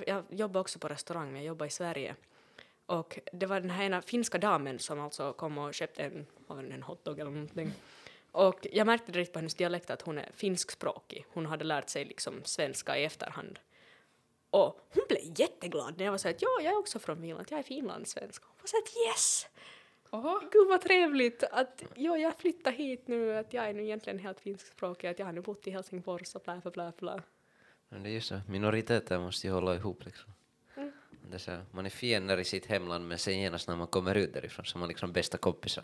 Jag 0.07 0.23
jobbar 0.29 0.61
också 0.61 0.79
på 0.79 0.87
restaurang, 0.87 1.27
men 1.27 1.35
jag 1.35 1.47
jobbar 1.47 1.65
i 1.65 1.69
Sverige. 1.69 2.15
Och 2.85 3.19
det 3.33 3.45
var 3.45 3.59
den 3.59 3.69
här 3.69 3.85
ena 3.85 4.01
finska 4.01 4.37
damen 4.37 4.79
som 4.79 4.99
alltså 4.99 5.33
kom 5.33 5.57
och 5.57 5.73
köpte 5.73 6.03
en, 6.03 6.25
en 6.71 6.83
hotdog 6.83 7.19
eller 7.19 7.31
någonting. 7.31 7.71
Och 8.31 8.67
jag 8.71 8.87
märkte 8.87 9.11
direkt 9.11 9.33
på 9.33 9.39
hennes 9.39 9.55
dialekt 9.55 9.89
att 9.89 10.01
hon 10.01 10.17
är 10.17 10.31
finskspråkig. 10.35 11.25
Hon 11.29 11.45
hade 11.45 11.63
lärt 11.63 11.89
sig 11.89 12.05
liksom 12.05 12.41
svenska 12.43 12.97
i 12.97 13.05
efterhand. 13.05 13.59
Och 14.49 14.87
hon 14.93 15.03
blev 15.07 15.39
jätteglad 15.39 15.97
när 15.97 16.05
jag 16.05 16.11
var 16.11 16.17
så 16.17 16.29
att 16.29 16.41
ja, 16.41 16.49
jag 16.61 16.73
är 16.73 16.77
också 16.77 16.99
från 16.99 17.21
Finland, 17.21 17.47
jag 17.49 17.59
är 17.59 17.63
finlandssvensk. 17.63 18.43
Hon 18.43 18.55
var 18.61 18.67
så 18.67 18.77
att 18.77 19.07
yes! 19.07 19.47
Oho. 20.09 20.39
Gud 20.51 20.67
vad 20.67 20.81
trevligt 20.81 21.43
att 21.51 21.83
ja, 21.95 22.17
jag 22.17 22.37
flyttar 22.37 22.71
hit 22.71 23.07
nu, 23.07 23.37
att 23.37 23.53
jag 23.53 23.69
är 23.69 23.73
nu 23.73 23.83
egentligen 23.83 24.19
helt 24.19 24.39
finskspråkig, 24.39 25.07
att 25.07 25.19
jag 25.19 25.25
har 25.25 25.33
nu 25.33 25.41
bott 25.41 25.67
i 25.67 25.71
Helsingfors 25.71 26.35
och 26.35 26.41
blä, 26.41 26.61
blä, 26.63 26.71
blä, 26.71 26.91
blä. 26.97 27.21
Men 27.89 28.03
det 28.03 28.09
är 28.09 28.13
ju 28.13 28.21
så, 28.21 28.41
minoriteter 28.47 29.19
måste 29.19 29.47
ju 29.47 29.53
hålla 29.53 29.75
ihop 29.75 30.05
liksom. 30.05 30.33
Mm. 30.75 30.91
Det 31.29 31.35
är 31.35 31.39
så, 31.39 31.57
man 31.71 31.85
är 31.85 31.89
fiender 31.89 32.37
i 32.37 32.43
sitt 32.43 32.65
hemland 32.65 33.07
men 33.07 33.17
sen 33.17 33.39
genast 33.39 33.67
när 33.67 33.75
man 33.75 33.87
kommer 33.87 34.15
ut 34.15 34.33
därifrån 34.33 34.65
så 34.65 34.77
är 34.77 34.79
man 34.79 34.89
liksom 34.89 35.11
bästa 35.11 35.37
kompisar. 35.37 35.83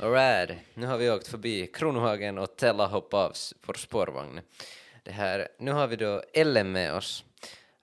Alright, 0.00 0.58
nu 0.74 0.86
har 0.86 0.98
vi 0.98 1.10
åkt 1.10 1.28
förbi 1.28 1.66
Kronohagen 1.66 2.38
och 2.38 2.56
Tella 2.56 2.86
hoppade 2.86 3.24
av 3.24 3.32
vår 3.66 3.74
spårvagn. 3.74 4.40
Det 5.02 5.10
här, 5.10 5.48
nu 5.58 5.72
har 5.72 5.86
vi 5.86 5.96
då 5.96 6.22
Ellen 6.32 6.72
med 6.72 6.94
oss 6.94 7.24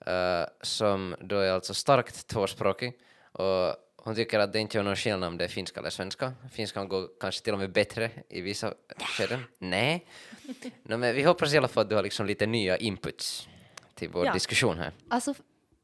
eh, 0.05 0.45
som 0.61 1.15
då 1.19 1.39
är 1.39 1.51
alltså 1.51 1.73
starkt 1.73 2.27
tvåspråkig 2.27 2.99
och 3.31 3.75
hon 4.03 4.15
tycker 4.15 4.39
att 4.39 4.53
det 4.53 4.59
inte 4.59 4.77
gör 4.77 4.83
någon 4.83 4.95
skillnad 4.95 5.23
om 5.27 5.37
det 5.37 5.43
är 5.43 5.47
finska 5.49 5.79
eller 5.79 5.89
svenska. 5.89 6.33
Finskan 6.51 6.87
går 6.89 7.09
kanske 7.19 7.43
till 7.43 7.53
och 7.53 7.59
med 7.59 7.71
bättre 7.71 8.11
i 8.29 8.41
vissa 8.41 8.73
skeden. 9.17 9.43
Nej. 9.57 10.05
No, 10.83 10.97
men 10.97 11.15
vi 11.15 11.23
hoppas 11.23 11.53
i 11.53 11.57
alla 11.57 11.67
fall 11.67 11.81
att 11.83 11.89
du 11.89 11.95
har 11.95 12.03
liksom 12.03 12.25
lite 12.25 12.45
nya 12.45 12.77
inputs 12.77 13.47
till 13.95 14.09
vår 14.09 14.25
Ja. 14.25 14.33
diskussion 14.33 14.77
här. 14.77 14.91
Alltså, 15.09 15.33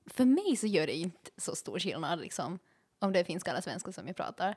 för 0.06 0.26
mig 0.26 0.56
så 0.56 0.68
gör 0.68 0.88
det 0.88 0.94
inte 0.96 1.32
så 1.38 1.56
stor 1.56 1.80
skillnad 1.80 2.20
liksom, 2.20 2.60
om 3.00 3.14
det 3.14 3.20
är 3.20 3.24
finska 3.24 3.52
eller 3.52 3.62
svenska 3.62 3.92
som 3.92 4.08
jag 4.08 4.16
pratar. 4.16 4.56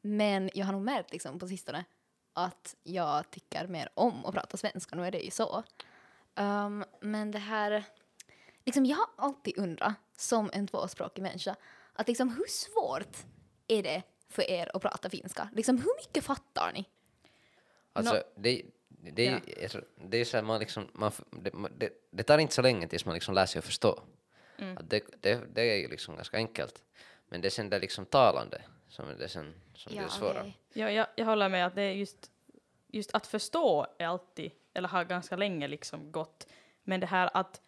Men 0.00 0.50
jag 0.54 0.66
har 0.66 0.72
nog 0.72 0.82
märkt 0.82 1.12
liksom, 1.12 1.38
på 1.38 1.48
sistone 1.48 1.84
att 2.32 2.74
jag 2.82 3.30
tycker 3.30 3.66
mer 3.66 3.88
om 3.94 4.24
att 4.24 4.34
prata 4.34 4.56
svenska. 4.56 4.96
Nu 4.96 5.06
är 5.06 5.10
det 5.10 5.18
ju 5.18 5.30
så. 5.30 5.62
Um, 6.36 6.84
men 7.00 7.30
det 7.30 7.38
här... 7.38 7.84
Liksom, 8.70 8.86
jag 8.86 8.96
har 8.96 9.08
alltid 9.16 9.58
undrat, 9.58 9.94
som 10.16 10.50
en 10.52 10.66
tvåspråkig 10.66 11.22
människa, 11.22 11.56
att 11.92 12.08
liksom, 12.08 12.28
hur 12.28 12.46
svårt 12.48 13.16
är 13.68 13.82
det 13.82 14.02
för 14.28 14.50
er 14.50 14.70
att 14.76 14.82
prata 14.82 15.10
finska? 15.10 15.48
Liksom, 15.52 15.76
hur 15.76 15.96
mycket 15.96 16.24
fattar 16.24 16.72
ni? 16.74 16.84
Alltså, 17.92 18.14
Nå- 18.14 18.22
det, 18.34 18.62
det, 18.88 19.26
är 19.26 19.62
alltså, 19.62 19.80
det 19.96 20.16
är 20.16 20.24
så 20.24 20.36
här, 20.36 20.44
man 20.44 20.60
liksom, 20.60 20.88
man, 20.92 21.12
det, 21.30 21.50
det, 21.78 21.90
det 22.10 22.22
tar 22.22 22.38
inte 22.38 22.54
så 22.54 22.62
länge 22.62 22.88
tills 22.88 23.04
man 23.04 23.14
liksom 23.14 23.34
lär 23.34 23.46
sig 23.46 23.58
att 23.58 23.64
förstå. 23.64 24.02
Att 24.76 24.90
det, 24.90 25.04
det, 25.20 25.54
det 25.54 25.62
är 25.62 25.76
ju 25.76 25.88
liksom 25.88 26.16
ganska 26.16 26.36
enkelt. 26.36 26.82
Men 27.28 27.40
det 27.40 27.48
är 27.48 27.50
sen 27.50 27.70
det 27.70 27.78
liksom 27.78 28.06
talande 28.06 28.62
som 28.88 29.08
är 29.08 29.14
det 29.14 29.28
sen 29.28 29.54
som 29.74 29.92
blir 29.92 30.08
svåra. 30.08 30.40
okej. 30.40 30.58
Ja, 30.72 30.90
jag, 30.90 31.06
jag 31.16 31.26
håller 31.26 31.48
med 31.48 31.66
att 31.66 31.74
det 31.74 31.82
är 31.82 31.92
just, 31.92 32.30
just 32.88 33.14
att 33.14 33.26
förstå 33.26 33.86
är 33.98 34.06
alltid, 34.06 34.50
eller 34.74 34.88
har 34.88 35.04
ganska 35.04 35.36
länge 35.36 35.68
liksom 35.68 36.12
gått, 36.12 36.46
men 36.82 37.00
det 37.00 37.06
här 37.06 37.30
att 37.34 37.60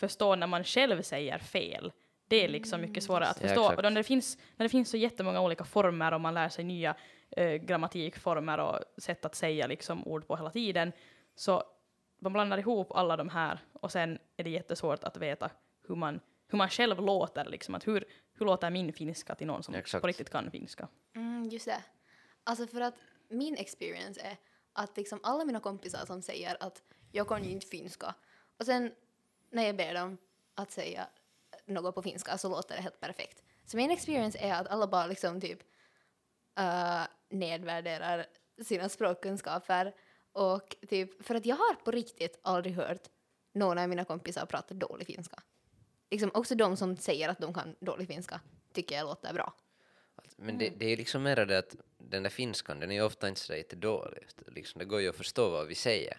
förstå 0.00 0.34
när 0.36 0.46
man 0.46 0.64
själv 0.64 1.02
säger 1.02 1.38
fel, 1.38 1.92
det 2.28 2.44
är 2.44 2.48
liksom 2.48 2.80
mycket 2.80 3.02
svårare 3.04 3.26
att 3.28 3.40
Ja, 3.42 3.48
förstå. 3.48 3.62
exakt. 3.64 3.78
och 3.78 3.82
när 3.82 3.90
det, 3.90 4.02
finns, 4.04 4.38
när 4.56 4.64
det 4.64 4.68
finns 4.68 4.90
så 4.90 4.96
jättemånga 4.96 5.40
olika 5.40 5.64
former 5.64 6.12
och 6.14 6.20
man 6.20 6.34
lär 6.34 6.48
sig 6.48 6.64
nya 6.64 6.94
eh, 7.30 7.54
grammatikformer 7.54 8.58
och 8.58 8.78
sätt 8.98 9.24
att 9.24 9.34
säga 9.34 9.66
liksom 9.66 10.06
ord 10.06 10.26
på 10.26 10.36
hela 10.36 10.50
tiden, 10.50 10.92
så 11.34 11.62
man 12.20 12.32
blandar 12.32 12.58
ihop 12.58 12.92
alla 12.92 13.16
de 13.16 13.28
här 13.28 13.58
och 13.72 13.92
sen 13.92 14.18
är 14.36 14.44
det 14.44 14.50
jättesvårt 14.50 15.04
att 15.04 15.16
veta 15.16 15.50
hur 15.88 15.94
man, 15.96 16.20
hur 16.48 16.58
man 16.58 16.68
själv 16.68 17.00
låter, 17.00 17.44
liksom, 17.44 17.74
att 17.74 17.86
hur, 17.86 18.04
hur 18.38 18.46
låter 18.46 18.70
min 18.70 18.92
finska 18.92 19.34
till 19.34 19.46
någon 19.46 19.62
som 19.62 19.74
Exakt. 19.74 20.00
på 20.02 20.08
riktigt 20.08 20.30
kan 20.30 20.50
finska. 20.50 20.88
Mm, 21.16 21.48
just 21.48 21.66
det. 21.66 21.82
Alltså 22.44 22.66
för 22.66 22.80
att 22.80 22.94
min 23.28 23.56
experience 23.56 24.20
är 24.20 24.36
att 24.72 24.96
liksom 24.96 25.20
alla 25.22 25.44
mina 25.44 25.60
kompisar 25.60 26.06
som 26.06 26.22
säger 26.22 26.56
att 26.60 26.82
jag 27.12 27.28
kan 27.28 27.44
ju 27.44 27.50
inte 27.50 27.66
finska 27.66 28.14
och 28.58 28.66
sen 28.66 28.92
när 29.50 29.66
jag 29.66 29.76
ber 29.76 29.94
dem 29.94 30.18
att 30.54 30.70
säga 30.70 31.08
något 31.66 31.94
på 31.94 32.02
finska 32.02 32.38
så 32.38 32.48
låter 32.48 32.76
det 32.76 32.82
helt 32.82 33.00
perfekt. 33.00 33.42
Så 33.64 33.76
min 33.76 33.90
experience 33.90 34.38
är 34.38 34.54
att 34.54 34.68
alla 34.68 34.86
bara 34.86 35.06
liksom 35.06 35.40
typ 35.40 35.58
uh, 36.60 37.04
nedvärderar 37.28 38.26
sina 38.64 38.88
språkkunskaper 38.88 39.94
Och 40.32 40.76
typ, 40.88 41.26
för 41.26 41.34
att 41.34 41.46
jag 41.46 41.56
har 41.56 41.74
på 41.74 41.90
riktigt 41.90 42.38
aldrig 42.42 42.74
hört 42.74 43.08
någon 43.52 43.78
av 43.78 43.88
mina 43.88 44.04
kompisar 44.04 44.46
prata 44.46 44.74
dålig 44.74 45.06
finska. 45.06 45.42
Liksom 46.10 46.30
också 46.34 46.54
de 46.54 46.76
som 46.76 46.96
säger 46.96 47.28
att 47.28 47.38
de 47.38 47.54
kan 47.54 47.76
dålig 47.80 48.06
finska 48.06 48.40
tycker 48.72 48.96
jag 48.96 49.04
låter 49.04 49.34
bra. 49.34 49.54
Alltså, 50.16 50.36
men 50.42 50.58
det, 50.58 50.68
det 50.68 50.86
är 50.86 50.96
liksom 50.96 51.22
mer 51.22 51.46
det 51.46 51.58
att 51.58 51.76
den 51.98 52.22
där 52.22 52.30
finskan, 52.30 52.80
den 52.80 52.90
är 52.90 52.94
ju 52.94 53.02
ofta 53.02 53.28
inte 53.28 53.40
så 53.40 53.54
jättedålig. 53.54 54.26
Liksom, 54.46 54.78
det 54.78 54.84
går 54.84 55.00
ju 55.00 55.08
att 55.08 55.16
förstå 55.16 55.50
vad 55.50 55.66
vi 55.66 55.74
säger. 55.74 56.18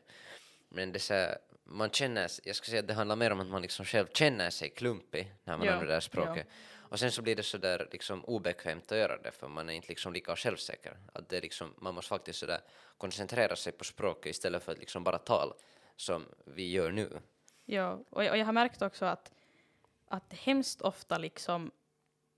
Men 0.69 0.91
det 0.91 0.97
är 0.97 0.99
så 0.99 1.13
här, 1.13 1.37
man 1.71 1.89
känner, 1.89 2.29
jag 2.43 2.55
skulle 2.55 2.71
säga 2.71 2.79
att 2.79 2.87
det 2.87 2.93
handlar 2.93 3.15
mer 3.15 3.31
om 3.31 3.39
att 3.39 3.47
man 3.47 3.61
liksom 3.61 3.85
själv 3.85 4.07
känner 4.13 4.49
sig 4.49 4.69
klumpig 4.69 5.33
när 5.43 5.57
man 5.57 5.67
Ja, 5.67 5.71
använder 5.71 5.87
det 5.87 5.93
här 5.93 5.99
språket. 5.99 6.47
Och 6.73 6.99
sen 6.99 7.11
så 7.11 7.21
blir 7.21 7.35
det 7.35 7.43
så 7.43 7.57
där 7.57 7.87
liksom 7.91 8.25
obekvämt 8.25 8.91
att 8.91 8.97
göra 8.97 9.17
det 9.17 9.31
för 9.31 9.47
man 9.47 9.69
är 9.69 9.73
inte 9.73 9.87
liksom 9.87 10.13
lika 10.13 10.35
självsäker. 10.35 10.97
Att 11.13 11.29
det 11.29 11.41
liksom, 11.41 11.73
man 11.77 11.93
måste 11.95 12.09
faktiskt 12.09 12.39
så 12.39 12.45
där 12.45 12.61
koncentrera 12.97 13.55
sig 13.55 13.73
på 13.73 13.83
språket 13.83 14.29
istället 14.29 14.63
för 14.63 14.71
att 14.71 14.79
liksom 14.79 15.03
bara 15.03 15.17
tala 15.17 15.53
som 15.95 16.25
vi 16.45 16.71
gör 16.71 16.91
nu. 16.91 17.19
Ja, 17.65 17.99
och 18.09 18.23
jag, 18.23 18.31
och 18.31 18.37
jag 18.37 18.45
har 18.45 18.53
märkt 18.53 18.81
också 18.81 19.05
att, 19.05 19.31
att 20.07 20.33
hemskt 20.33 20.81
ofta 20.81 21.17
liksom, 21.17 21.71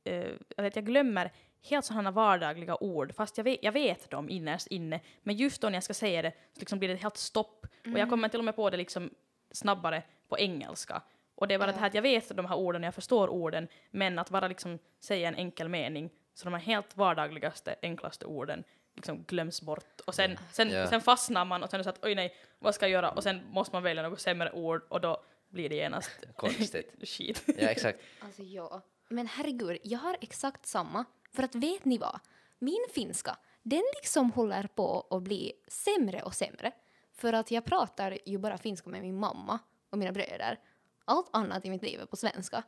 eh, 0.03 0.31
vet, 0.57 0.75
jag 0.75 0.85
glömmer 0.85 1.31
helt 1.70 1.86
sådana 1.86 2.12
vardagliga 2.12 2.84
ord, 2.84 3.15
fast 3.15 3.38
jag 3.38 3.43
vet, 3.43 3.60
jag 3.63 3.72
vet 3.72 4.10
dem 4.10 4.29
innerst 4.29 4.67
inne, 4.67 5.00
men 5.22 5.36
just 5.36 5.62
då 5.62 5.70
när 5.70 5.75
jag 5.75 5.84
ska 5.84 5.93
säga 5.93 6.22
det 6.22 6.32
så 6.53 6.60
liksom 6.60 6.79
blir 6.79 6.89
det 6.89 6.96
helt 6.96 7.17
stopp. 7.17 7.65
Och 7.93 8.00
jag 8.00 8.10
kommer 8.10 8.29
till 8.29 8.39
och 8.39 8.46
med 8.46 8.55
på 8.55 8.70
det 8.70 8.77
liksom 8.77 9.10
snabbare 9.51 10.03
på 10.29 10.39
engelska. 10.39 11.01
Och 11.36 11.48
det 11.48 11.53
är 11.53 11.60
bara 11.60 11.72
det 11.72 11.77
här 11.79 11.88
att 11.88 11.93
jag 11.93 12.01
vet 12.01 12.36
de 12.38 12.46
här 12.46 12.55
orden, 12.55 12.84
jag 12.84 12.96
förstår 12.96 13.27
orden, 13.29 13.67
men 13.91 14.20
att 14.20 14.29
bara 14.29 14.48
liksom 14.48 14.79
säga 15.00 15.27
en 15.27 15.36
enkel 15.36 15.70
mening, 15.70 16.10
så 16.34 16.46
de 16.46 16.53
här 16.53 16.62
helt 16.62 16.98
vardagligaste, 16.98 17.75
enklaste 17.82 18.25
orden 18.25 18.63
liksom 18.96 19.24
glöms 19.24 19.62
bort. 19.62 20.01
Och 20.08 20.15
sen, 20.15 20.38
sen, 20.51 20.70
Ja. 20.70 20.88
sen 20.88 21.01
fastnar 21.01 21.46
man 21.46 21.63
och 21.63 21.70
sen 21.70 21.77
är 21.79 21.79
det 21.79 21.84
så 21.84 21.89
att 21.89 22.03
oj 22.05 22.15
nej, 22.15 22.36
vad 22.60 22.75
ska 22.75 22.86
jag 22.86 22.91
göra? 22.91 23.10
Och 23.12 23.24
sen 23.24 23.41
måste 23.51 23.75
man 23.75 23.84
välja 23.84 24.10
något 24.10 24.20
sämre 24.22 24.51
ord 24.51 24.82
och 24.89 25.01
då 25.01 25.24
blir 25.50 25.70
det 25.70 25.75
genast 25.75 26.12
Konstigt. 26.36 26.93
skit. 27.08 27.43
Ja, 27.48 27.67
exakt. 27.67 28.00
Alltså 28.20 28.43
ja. 28.43 28.82
Men 29.10 29.27
herregud, 29.27 29.77
jag 29.84 30.00
har 30.00 30.17
exakt 30.22 30.65
samma. 30.65 31.05
För 31.33 31.43
att 31.43 31.55
vet 31.55 31.85
ni 31.85 31.97
vad? 31.97 32.19
Min 32.59 32.85
finska, 32.91 33.37
den 33.63 33.83
liksom 34.01 34.31
håller 34.31 34.67
på 34.67 35.07
att 35.09 35.23
bli 35.23 35.53
sämre 35.67 36.21
och 36.23 36.33
sämre. 36.33 36.71
För 37.13 37.33
att 37.33 37.51
jag 37.51 37.65
pratar 37.65 38.17
ju 38.25 38.37
bara 38.37 38.57
finska 38.57 38.89
med 38.89 39.01
min 39.01 39.19
mamma 39.19 39.59
och 39.89 39.97
mina 39.97 40.11
bröder. 40.11 40.59
Allt 41.05 41.29
annat 41.33 41.65
i 41.65 41.69
mitt 41.69 41.83
liv 41.83 42.01
är 42.01 42.05
på 42.05 42.15
svenska. 42.15 42.63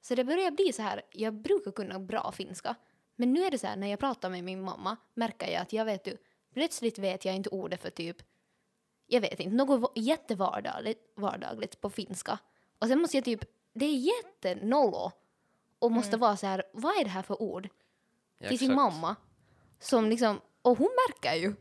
Så 0.00 0.14
det 0.14 0.24
börjar 0.24 0.50
bli 0.50 0.72
så 0.72 0.82
här, 0.82 1.02
jag 1.10 1.34
brukar 1.34 1.70
kunna 1.70 1.98
bra 2.00 2.32
finska. 2.32 2.74
Men 3.16 3.32
nu 3.32 3.44
är 3.44 3.50
det 3.50 3.58
så 3.58 3.66
här, 3.66 3.76
när 3.76 3.86
jag 3.86 3.98
pratar 3.98 4.30
med 4.30 4.44
min 4.44 4.62
mamma 4.62 4.96
märker 5.14 5.50
jag 5.50 5.62
att 5.62 5.72
jag 5.72 5.84
vet 5.84 6.04
du, 6.04 6.16
plötsligt 6.54 6.98
vet 6.98 7.24
jag 7.24 7.34
inte 7.34 7.48
ordet 7.50 7.82
för 7.82 7.90
typ, 7.90 8.16
jag 9.06 9.20
vet 9.20 9.40
inte, 9.40 9.56
något 9.56 9.80
va- 9.80 9.92
jättevardagligt 9.94 11.12
vardagligt 11.14 11.80
på 11.80 11.90
finska. 11.90 12.38
Och 12.78 12.86
sen 12.88 13.00
måste 13.00 13.16
jag 13.16 13.24
typ, 13.24 13.44
det 13.72 13.84
är 13.84 13.96
jättenollo 13.96 15.12
och 15.78 15.92
måste 15.92 16.16
vara 16.16 16.36
så 16.36 16.46
här, 16.46 16.62
vad 16.72 17.00
är 17.00 17.04
det 17.04 17.10
här 17.10 17.22
för 17.22 17.42
ord? 17.42 17.68
Ja, 18.38 18.48
till 18.48 18.58
sin 18.58 18.74
mamma. 18.74 19.16
Som 19.78 20.08
liksom, 20.08 20.40
och 20.62 20.78
hon 20.78 20.88
märker 21.08 21.34
ju. 21.34 21.54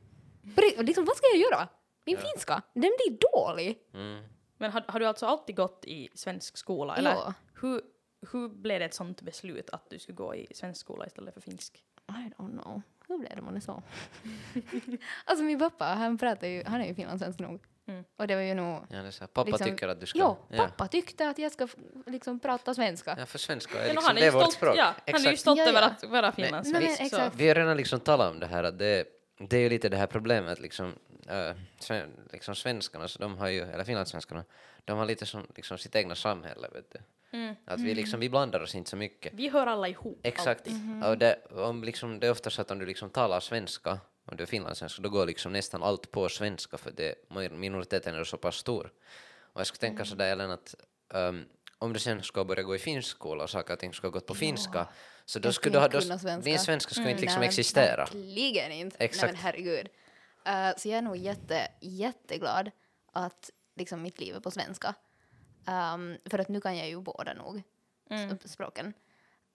Liksom, 0.84 1.06
vad 1.06 1.18
ska 1.18 1.28
jag 1.28 1.38
göra? 1.52 1.68
Min 2.06 2.18
finska, 2.18 2.62
den 2.74 2.82
blir 2.82 3.18
dålig. 3.34 3.80
Mm. 3.94 4.24
Men 4.58 4.72
har, 4.72 4.84
har 4.88 5.00
du 5.00 5.06
alltså 5.06 5.26
alltid 5.26 5.56
gått 5.56 5.86
i 5.86 6.10
svensk 6.14 6.58
skola? 6.58 6.96
Eller 6.96 7.12
Ja. 7.12 7.34
hur, 7.62 7.82
hur 8.32 8.50
blev 8.50 8.80
det 8.80 8.86
ett 8.86 8.94
sånt 8.94 9.22
beslut 9.22 9.70
att 9.70 9.90
du 9.90 10.00
skulle 10.00 10.16
gå 10.16 10.36
i 10.36 10.48
svensk 10.56 10.82
skola 10.82 11.06
istället 11.08 11.34
för 11.34 11.42
finsk? 11.42 11.84
I 12.10 12.12
don't 12.38 12.62
know. 12.62 12.82
Hur 13.08 13.18
blev 13.18 13.36
det 13.36 13.42
månne 13.42 13.62
så? 13.62 13.84
alltså 15.26 15.44
min 15.46 15.60
pappa, 15.60 15.86
han 15.86 16.18
pratar 16.18 16.48
ju, 16.48 16.64
han 16.66 16.82
är 16.82 16.88
ju 16.88 16.96
finlandssvensk 16.96 17.40
nog. 17.40 17.64
Mm. 17.88 18.04
Och 18.18 18.28
det 18.28 18.36
var 18.36 18.42
ju 18.42 18.54
nog... 18.54 18.84
Ja, 18.90 19.02
det 19.02 19.08
är 19.08 19.12
så 19.12 19.20
här, 19.20 19.28
pappa 19.28 19.50
liksom- 19.50 19.68
tycker 19.68 19.88
att 19.88 20.00
du 20.00 20.06
ska... 20.06 20.20
Ja, 20.20 20.38
pappa 20.56 20.88
tyckte 20.88 21.30
att 21.30 21.38
jag 21.38 21.52
ska 21.52 21.68
liksom 22.06 22.40
prata 22.40 22.74
svenska. 22.74 23.16
Ja, 23.20 23.26
för 23.26 23.40
svenska 23.40 23.78
är 23.80 23.86
Men 23.86 23.96
liksom, 23.96 24.12
är 24.12 24.14
det 24.16 24.22
ju 24.22 24.28
är 24.28 24.32
vårt 24.32 24.54
språk. 24.54 24.76
ja, 24.78 24.94
han 25.12 25.26
är 25.26 25.32
ju 25.32 25.38
stolt 25.38 25.60
Ja, 25.60 25.70
över 25.70 25.82
ja. 25.82 25.88
att 25.88 26.04
vara 26.04 26.32
finlandssvensk. 26.32 27.14
Vi 27.36 27.48
har 27.48 27.56
redan 27.56 27.78
liksom 27.78 28.00
talat 28.00 28.32
om 28.32 28.40
det 28.40 28.48
här 28.48 28.64
att 28.64 28.80
det, 28.80 29.08
det 29.38 29.58
är 29.58 29.62
ju 29.62 29.70
lite 29.70 29.90
det 29.90 29.98
här 29.98 30.08
problemet 30.08 30.60
liksom, 30.60 30.94
äh, 31.28 31.52
sven, 31.80 32.10
liksom 32.32 32.56
svenskarna, 32.56 33.08
så 33.08 33.20
de 33.20 33.38
har 33.38 33.48
ju, 33.48 33.62
eller 33.62 33.84
finlandssvenskarna, 33.84 34.44
de 34.86 34.98
har 34.98 35.06
lite 35.06 35.26
som 35.26 35.48
liksom 35.56 35.78
sitt 35.78 35.96
egna 35.96 36.16
samhälle 36.16 36.68
vet 36.74 36.92
du. 36.92 37.00
Mm. 37.38 37.56
Att 37.66 37.80
vi 37.80 37.94
liksom, 37.94 38.20
vi 38.20 38.30
blandar 38.30 38.60
oss 38.60 38.76
inte 38.76 38.90
så 38.90 38.96
mycket. 38.96 39.34
Vi 39.34 39.50
hör 39.50 39.68
alla 39.68 39.88
ihop. 39.88 40.20
Exakt. 40.24 40.68
alltid. 40.68 41.04
Och 41.06 41.18
det, 41.18 41.40
om 41.52 41.84
liksom, 41.84 42.20
det 42.20 42.28
är 42.28 42.32
ofta 42.32 42.50
så 42.50 42.62
att 42.62 42.72
om 42.72 42.80
du 42.80 42.86
liksom 42.86 43.10
talar 43.10 43.40
svenska, 43.40 44.00
om 44.26 44.38
du 44.38 44.44
är 44.44 44.48
finlandssvensk, 44.48 45.00
då 45.00 45.10
går 45.10 45.26
liksom 45.26 45.52
nästan 45.54 45.84
allt 45.84 46.12
på 46.12 46.30
svenska 46.30 46.78
för 46.78 46.92
det, 46.92 47.16
minoriteten 47.52 48.16
är 48.16 48.24
så 48.24 48.38
pass 48.38 48.56
stor. 48.56 48.92
Och 49.54 49.60
jag 49.60 49.68
skulle 49.68 49.80
tänka 49.80 50.06
sådär 50.06 50.32
Ellen 50.32 50.52
att 50.52 50.76
um, 51.10 51.46
om 51.80 51.94
du 51.94 52.00
sen 52.00 52.24
ska 52.24 52.46
börja 52.46 52.64
gå 52.64 52.76
i 52.76 52.80
finsk 52.80 53.10
skola 53.10 53.44
och 53.44 53.50
saker 53.50 53.74
och 53.74 53.80
ting 53.80 53.94
ska 53.94 54.08
ha 54.08 54.12
gått 54.12 54.26
på 54.28 54.36
finska, 54.36 54.88
så 55.26 55.40
då 55.40 55.52
skulle 55.54 55.76
du 55.76 55.80
ha, 55.80 55.88
då, 55.88 56.02
svenska. 56.02 56.38
din 56.40 56.60
svenska 56.60 56.92
skulle 56.94 57.10
inte 57.12 57.22
liksom 57.22 57.40
Nej, 57.40 57.48
existera. 57.48 57.98
Verkligen 58.06 58.72
inte. 58.72 58.98
Exakt. 59.04 59.24
Nej 59.24 59.32
men 59.34 59.42
herregud. 59.42 59.88
Eh, 60.46 60.78
så 60.78 60.90
jag 60.90 60.98
är 60.98 61.02
nog 61.02 61.18
jätte, 61.18 61.68
jätteglad 61.82 62.72
att 63.12 63.50
liksom 63.76 64.02
mitt 64.02 64.20
liv 64.20 64.36
är 64.36 64.40
på 64.40 64.52
svenska. 64.52 64.96
Ehm, 65.68 66.18
för 66.26 66.40
att 66.40 66.50
nu 66.50 66.62
kan 66.62 66.78
jag 66.78 66.88
ju 66.90 67.02
båda 67.02 67.34
nog 67.34 67.64
s- 68.10 68.52
språken. 68.52 68.94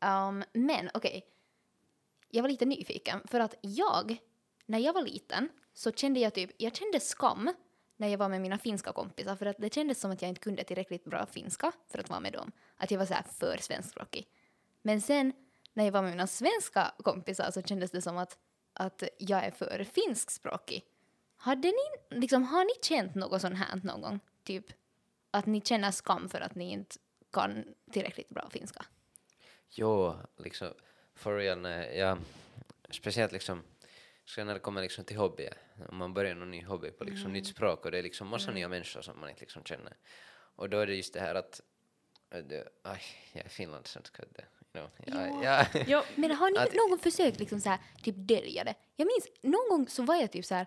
Ehm, 0.00 0.44
men 0.52 0.90
okej, 0.94 1.26
jag 2.28 2.42
var 2.42 2.48
lite 2.48 2.64
nyfiken 2.64 3.20
för 3.26 3.40
att 3.40 3.54
jag, 3.60 4.16
när 4.70 4.78
jag 4.78 4.92
var 4.92 5.02
liten 5.02 5.48
så 5.74 5.92
kände 5.92 6.20
jag 6.20 6.34
typ, 6.34 6.50
jag 6.56 6.76
kände 6.76 7.00
skam 7.00 7.54
när 7.96 8.08
jag 8.08 8.18
var 8.18 8.28
med 8.28 8.40
mina 8.40 8.58
finska 8.58 8.92
kompisar 8.92 9.36
för 9.36 9.46
att 9.46 9.56
det 9.58 9.74
kändes 9.74 10.00
som 10.00 10.10
att 10.10 10.22
jag 10.22 10.28
inte 10.28 10.40
kunde 10.40 10.64
tillräckligt 10.64 11.04
bra 11.04 11.26
finska 11.26 11.72
för 11.88 11.98
att 11.98 12.08
vara 12.08 12.20
med 12.20 12.32
dem. 12.32 12.52
Att 12.76 12.90
jag 12.90 12.98
var 12.98 13.06
så 13.06 13.14
här 13.14 13.22
för 13.22 13.56
svenskspråkig. 13.60 14.28
Men 14.82 15.00
sen 15.00 15.32
när 15.72 15.84
jag 15.84 15.92
var 15.92 16.02
med 16.02 16.10
mina 16.10 16.26
svenska 16.26 16.94
kompisar 17.04 17.50
så 17.50 17.62
kändes 17.62 17.90
det 17.90 18.02
som 18.02 18.18
att, 18.18 18.38
att 18.72 19.02
jag 19.18 19.44
är 19.44 19.50
för 19.50 19.84
finskspråkig. 19.84 20.84
Hade 21.36 21.68
ni, 21.68 22.18
liksom, 22.20 22.42
har 22.42 22.64
ni 22.64 22.72
känt 22.82 23.14
något 23.14 23.40
sånt 23.40 23.58
här 23.58 23.80
någon 23.84 24.00
gång? 24.00 24.20
Typ 24.44 24.66
att 25.30 25.46
ni 25.46 25.60
känner 25.60 25.90
skam 25.90 26.28
för 26.28 26.40
att 26.40 26.54
ni 26.54 26.70
inte 26.70 26.96
kan 27.32 27.64
tillräckligt 27.92 28.28
bra 28.28 28.50
finska? 28.50 28.84
Jo, 29.70 30.14
liksom, 30.36 30.68
for 31.14 31.36
real, 31.36 31.58
när 31.58 31.82
eh, 31.82 31.98
jag, 31.98 32.18
speciellt 32.90 33.32
liksom, 33.32 33.62
så 34.30 34.44
när 34.44 34.54
det 34.54 34.60
kommer 34.60 34.82
liksom 34.82 35.04
till 35.04 35.16
hobbyer, 35.16 35.56
om 35.88 35.96
man 35.96 36.14
börjar 36.14 36.34
någon 36.34 36.50
ny 36.50 36.64
hobby 36.64 36.90
på 36.90 37.04
liksom 37.04 37.32
nytt 37.32 37.46
språk 37.46 37.84
och 37.84 37.90
det 37.90 37.98
är 37.98 38.02
liksom 38.02 38.28
massa 38.28 38.50
nya 38.50 38.68
människor 38.68 39.02
som 39.02 39.20
man 39.20 39.28
inte 39.28 39.40
liksom 39.40 39.64
känner. 39.64 39.96
Och 40.56 40.70
då 40.70 40.78
är 40.78 40.86
det 40.86 40.94
just 40.94 41.14
det 41.14 41.20
här 41.20 41.34
att, 41.34 41.60
äh, 42.30 42.38
det, 42.38 42.68
aj, 42.82 43.02
jag 43.32 43.44
är 43.44 43.48
finlandssvensk, 43.48 44.14
jag, 44.18 44.88
Ja. 45.42 45.66
Jo, 45.86 46.02
Men 46.14 46.30
har 46.30 46.50
ni 46.50 46.58
Att- 46.58 46.74
någon 46.74 46.98
försökt 46.98 47.38
liksom 47.40 47.60
så 47.60 47.68
här, 47.68 47.78
typ 48.02 48.14
dölja 48.16 48.64
det? 48.64 48.74
Jag 48.96 49.06
minns 49.06 49.26
någon 49.42 49.68
gång 49.68 49.88
så 49.88 50.02
var 50.02 50.14
jag 50.16 50.32
typ 50.32 50.44
så 50.44 50.54
här, 50.54 50.66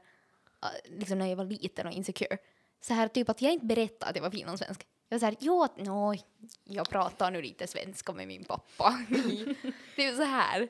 äh, 0.63 0.97
liksom 0.99 1.19
när 1.19 1.27
jag 1.27 1.35
var 1.35 1.45
liten 1.45 1.87
och 1.87 1.93
insecure, 1.93 2.37
så 2.81 2.93
här 2.93 3.07
typ 3.07 3.29
att 3.29 3.41
jag 3.41 3.53
inte 3.53 3.65
berättade 3.65 4.09
att 4.09 4.15
jag 4.15 4.23
var 4.23 4.31
finlandssvensk. 4.31 4.87
Jag 5.09 5.15
var 5.15 5.19
så 5.19 5.25
här, 5.25 5.35
jo, 5.39 5.67
nå, 5.77 6.15
jag 6.63 6.89
pratar 6.89 7.31
nu 7.31 7.41
lite 7.41 7.67
svenska 7.67 8.13
med 8.13 8.27
min 8.27 8.43
pappa. 8.43 9.05
typ 9.95 10.15
så 10.15 10.23
här. 10.23 10.67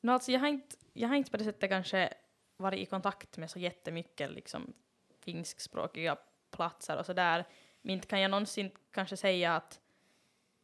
No, 0.00 0.10
alltså 0.10 0.32
jag, 0.32 0.40
har 0.40 0.48
inte, 0.48 0.76
jag 0.92 1.08
har 1.08 1.16
inte 1.16 1.30
på 1.30 1.36
det 1.36 1.44
sättet 1.44 1.70
kanske 1.70 2.14
varit 2.56 2.80
i 2.80 2.86
kontakt 2.86 3.36
med 3.36 3.50
så 3.50 3.58
jättemycket 3.58 4.30
liksom, 4.30 4.72
finskspråkiga 5.20 6.16
platser 6.50 6.98
och 6.98 7.06
sådär. 7.06 7.44
Men 7.82 7.92
inte 7.94 8.06
kan 8.06 8.20
jag 8.20 8.30
någonsin 8.30 8.70
kanske 8.90 9.16
säga 9.16 9.56
att 9.56 9.80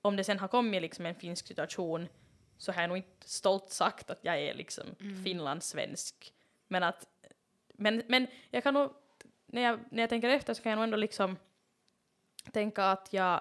om 0.00 0.16
det 0.16 0.24
sen 0.24 0.38
har 0.38 0.48
kommit 0.48 0.82
liksom 0.82 1.06
en 1.06 1.14
finsk 1.14 1.46
situation 1.46 2.08
så 2.58 2.72
har 2.72 2.80
jag 2.80 2.88
nog 2.88 2.96
inte 2.96 3.28
stolt 3.28 3.70
sagt 3.70 4.10
att 4.10 4.18
jag 4.22 4.38
är 4.38 4.54
liksom 4.54 4.86
finlandssvensk. 5.24 6.34
Men 6.68 6.82
att, 6.82 7.08
men, 7.74 8.02
men 8.08 8.26
jag 8.50 8.62
kan 8.62 8.74
nog, 8.74 8.92
när 9.46 9.62
jag, 9.62 9.80
när 9.90 10.02
jag 10.02 10.10
tänker 10.10 10.28
efter 10.28 10.54
så 10.54 10.62
kan 10.62 10.70
jag 10.70 10.76
nog 10.76 10.84
ändå 10.84 10.96
liksom 10.96 11.36
tänka 12.52 12.84
att 12.84 13.12
jag 13.12 13.40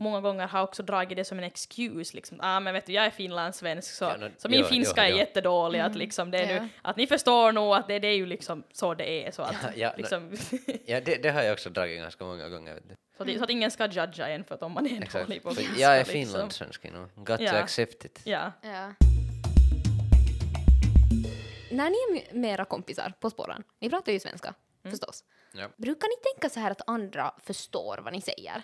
många 0.00 0.20
gånger 0.20 0.46
har 0.46 0.62
också 0.62 0.82
dragit 0.82 1.16
det 1.16 1.24
som 1.24 1.38
en 1.38 1.44
excuse, 1.44 2.16
liksom, 2.16 2.38
ah, 2.40 2.60
men 2.60 2.74
vet 2.74 2.86
du, 2.86 2.92
jag 2.92 3.04
är 3.06 3.10
finlandssvensk 3.10 3.94
så, 3.94 4.04
Ja, 4.04 4.16
no, 4.16 4.30
så 4.38 4.48
min 4.48 4.60
jo, 4.60 4.66
finska 4.66 5.00
jo, 5.02 5.06
är 5.06 5.10
jo. 5.10 5.16
jättedålig, 5.18 5.80
att, 5.80 5.94
liksom, 5.94 6.30
det 6.30 6.38
är 6.38 6.54
Ja. 6.56 6.62
nu, 6.62 6.68
att 6.82 6.96
ni 6.96 7.06
förstår 7.06 7.52
nog 7.52 7.74
att 7.74 7.88
det, 7.88 7.98
det 7.98 8.08
är 8.08 8.16
ju 8.16 8.26
liksom 8.26 8.62
så 8.72 8.94
det 8.94 9.26
är, 9.26 9.30
så 9.30 9.42
att, 9.42 9.54
Ja, 9.62 9.68
ja, 9.76 9.90
no, 9.90 9.96
liksom, 9.96 10.32
ja 10.86 11.00
det, 11.00 11.22
det 11.22 11.30
har 11.30 11.42
jag 11.42 11.52
också 11.52 11.70
dragit 11.70 11.98
ganska 12.00 12.24
många 12.24 12.48
gånger. 12.48 12.74
Vet 12.74 12.88
du. 12.88 12.94
så, 13.16 13.22
att, 13.22 13.38
så 13.38 13.44
att 13.44 13.50
ingen 13.50 13.70
ska 13.70 13.86
judga 13.86 14.28
en 14.28 14.44
för 14.44 14.54
att 14.54 14.62
om 14.62 14.72
man 14.72 14.86
är 14.86 15.02
Exakt. 15.02 15.26
dålig 15.26 15.42
på 15.42 15.50
finska. 15.54 15.80
jag 15.80 15.92
är 15.94 15.98
liksom. 15.98 16.12
finlandssvensk, 16.12 16.84
you 16.84 16.94
know. 16.94 17.24
got 17.24 17.38
to 17.38 17.44
Ja. 17.44 17.52
accept 17.52 18.04
it. 18.04 18.20
Ja. 18.24 18.52
Ja. 18.62 18.92
När 21.70 21.90
ni 21.90 21.96
är 21.96 22.34
med- 22.34 22.52
era 22.52 22.64
kompisar 22.64 23.12
på 23.20 23.30
spåren, 23.30 23.62
ni 23.80 23.90
pratar 23.90 24.12
ju 24.12 24.20
svenska 24.20 24.54
förstås. 24.90 25.24
Ja. 25.52 25.68
Brukar 25.76 26.08
ni 26.08 26.32
tänka 26.32 26.54
så 26.54 26.60
här 26.60 26.70
att 26.70 26.82
andra 26.86 27.34
förstår 27.44 28.00
vad 28.04 28.12
ni 28.12 28.20
säger? 28.20 28.62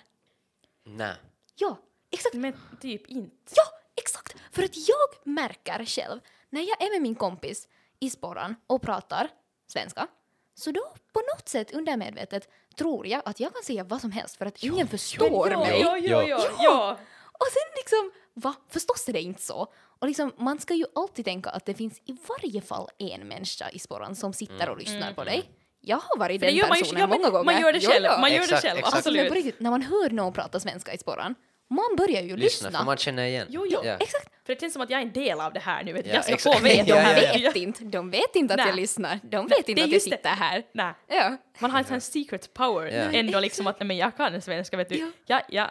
Nej. 0.85 1.15
Ja, 1.55 1.77
exakt. 2.11 2.35
Men 2.35 2.53
typ 2.81 3.07
inte. 3.07 3.53
Ja, 3.57 3.62
exakt! 3.97 4.37
För 4.53 4.62
att 4.62 4.77
jag 4.77 5.33
märker 5.35 5.85
själv, 5.85 6.21
när 6.51 6.61
jag 6.61 6.83
är 6.83 6.91
med 6.93 7.03
min 7.03 7.15
kompis 7.15 7.69
i 8.01 8.11
spåran 8.11 8.57
och 8.67 8.83
pratar 8.83 9.31
svenska, 9.67 10.07
Så 10.55 10.71
då 10.71 10.95
på 11.12 11.21
något 11.21 11.49
sätt 11.49 11.75
undermedvetet 11.75 12.49
tror 12.77 13.07
jag 13.07 13.23
att 13.25 13.41
jag 13.41 13.53
kan 13.55 13.62
säga 13.62 13.85
vad 13.85 14.01
som 14.01 14.11
helst 14.12 14.37
för 14.37 14.47
att 14.47 14.62
ingen 14.62 14.89
förstår 14.89 15.51
ja, 15.51 15.59
mig. 15.59 15.81
Ja, 15.81 15.99
ja, 15.99 16.23
ja, 16.23 16.27
Ja. 16.29 16.51
ja. 16.59 16.99
Och 17.33 17.47
sen 17.53 17.73
liksom, 17.77 18.12
va? 18.35 18.55
Förstås 18.69 19.09
är 19.09 19.12
det 19.12 19.21
inte 19.21 19.43
så. 19.43 19.73
Och 19.99 20.07
liksom, 20.07 20.33
man 20.37 20.59
ska 20.59 20.75
ju 20.75 20.85
alltid 20.95 21.25
tänka 21.25 21.51
att 21.51 21.67
det 21.67 21.75
finns 21.75 22.01
i 22.05 22.17
varje 22.29 22.61
fall 22.61 22.89
en 22.99 23.29
människa 23.29 23.71
i 23.71 23.79
sporran 23.79 24.17
som 24.17 24.33
sitter 24.33 24.69
och 24.69 24.79
lyssnar 24.79 25.15
på 25.15 25.25
dig. 25.25 25.51
Jag 25.85 25.97
har 25.97 26.19
varit 26.19 26.41
den 26.41 26.55
gör 26.55 26.69
man 26.69 26.77
ju- 26.79 26.83
personen 26.85 27.01
ja, 27.01 27.07
många 27.07 27.31
gånger. 27.31 27.45
Man 27.45 27.61
gör 27.61 27.73
det 27.73 27.81
själv, 27.81 28.07
jo. 28.11 28.21
man 28.21 28.31
gör 28.33 28.39
det 28.39 28.45
Exakt, 28.45 28.62
själv, 28.62 28.79
exakt. 28.79 28.95
Alltså, 28.95 29.11
absolut. 29.11 29.33
riktigt, 29.33 29.61
när 29.61 29.71
man 29.71 29.83
hör 29.83 30.11
någon 30.11 30.33
prata 30.33 30.61
svenska 30.61 30.93
i 30.95 30.99
sporran, 30.99 31.35
man 31.71 31.97
börjar 31.97 32.23
ju 32.23 32.37
Lyssna, 32.37 32.69
lyssna. 32.69 32.79
för 32.79 32.87
man 32.87 32.97
känner 32.97 33.25
igen. 33.25 33.47
Jo, 33.51 33.67
jo, 33.71 33.81
Ja. 33.85 33.97
Exakt. 34.01 34.29
För 34.47 34.55
det 34.55 34.61
känns 34.61 34.73
som 34.73 34.83
att 34.83 34.91
jag 34.91 34.99
är 35.01 35.03
en 35.07 35.12
del 35.12 35.41
av 35.41 35.53
det 35.53 35.61
här 35.61 35.85
nu, 35.85 35.93
vet. 35.93 36.07
Ja, 36.07 36.15
jag 36.15 36.25
ska 36.25 36.35
exakt. 36.35 36.59
få 36.59 36.65
veta. 36.65 36.83
De 36.85 36.91
Ja, 36.91 37.03
ja, 37.23 37.33
ja. 37.39 37.51
vet 37.51 37.57
inte, 37.57 37.85
de 37.85 38.11
vet 38.11 38.37
inte 38.37 38.55
att 38.55 38.59
Nej. 38.59 38.67
jag 38.67 38.77
lyssnar. 38.77 39.21
De 39.23 39.47
vet 39.47 39.69
inte 39.69 39.83
att 39.83 39.89
jag 39.89 39.95
just 39.95 40.11
det. 40.11 40.17
sitter 40.17 40.31
här. 40.31 40.62
Nej, 40.75 40.93
Ja. 41.09 41.37
man 41.59 41.71
har 41.71 41.79
en 41.79 41.85
sån 41.85 42.01
secret 42.01 42.55
power 42.55 42.87
Ja. 42.87 43.19
ändå 43.19 43.41
liksom 43.41 43.67
att 43.67 43.81
men 43.87 43.97
jag 43.97 44.17
kan 44.17 44.43
svenska, 44.43 44.77
vet 44.77 44.89
du. 44.89 44.97
Ja. 44.97 45.07
Ja, 45.27 45.41
ja, 45.49 45.71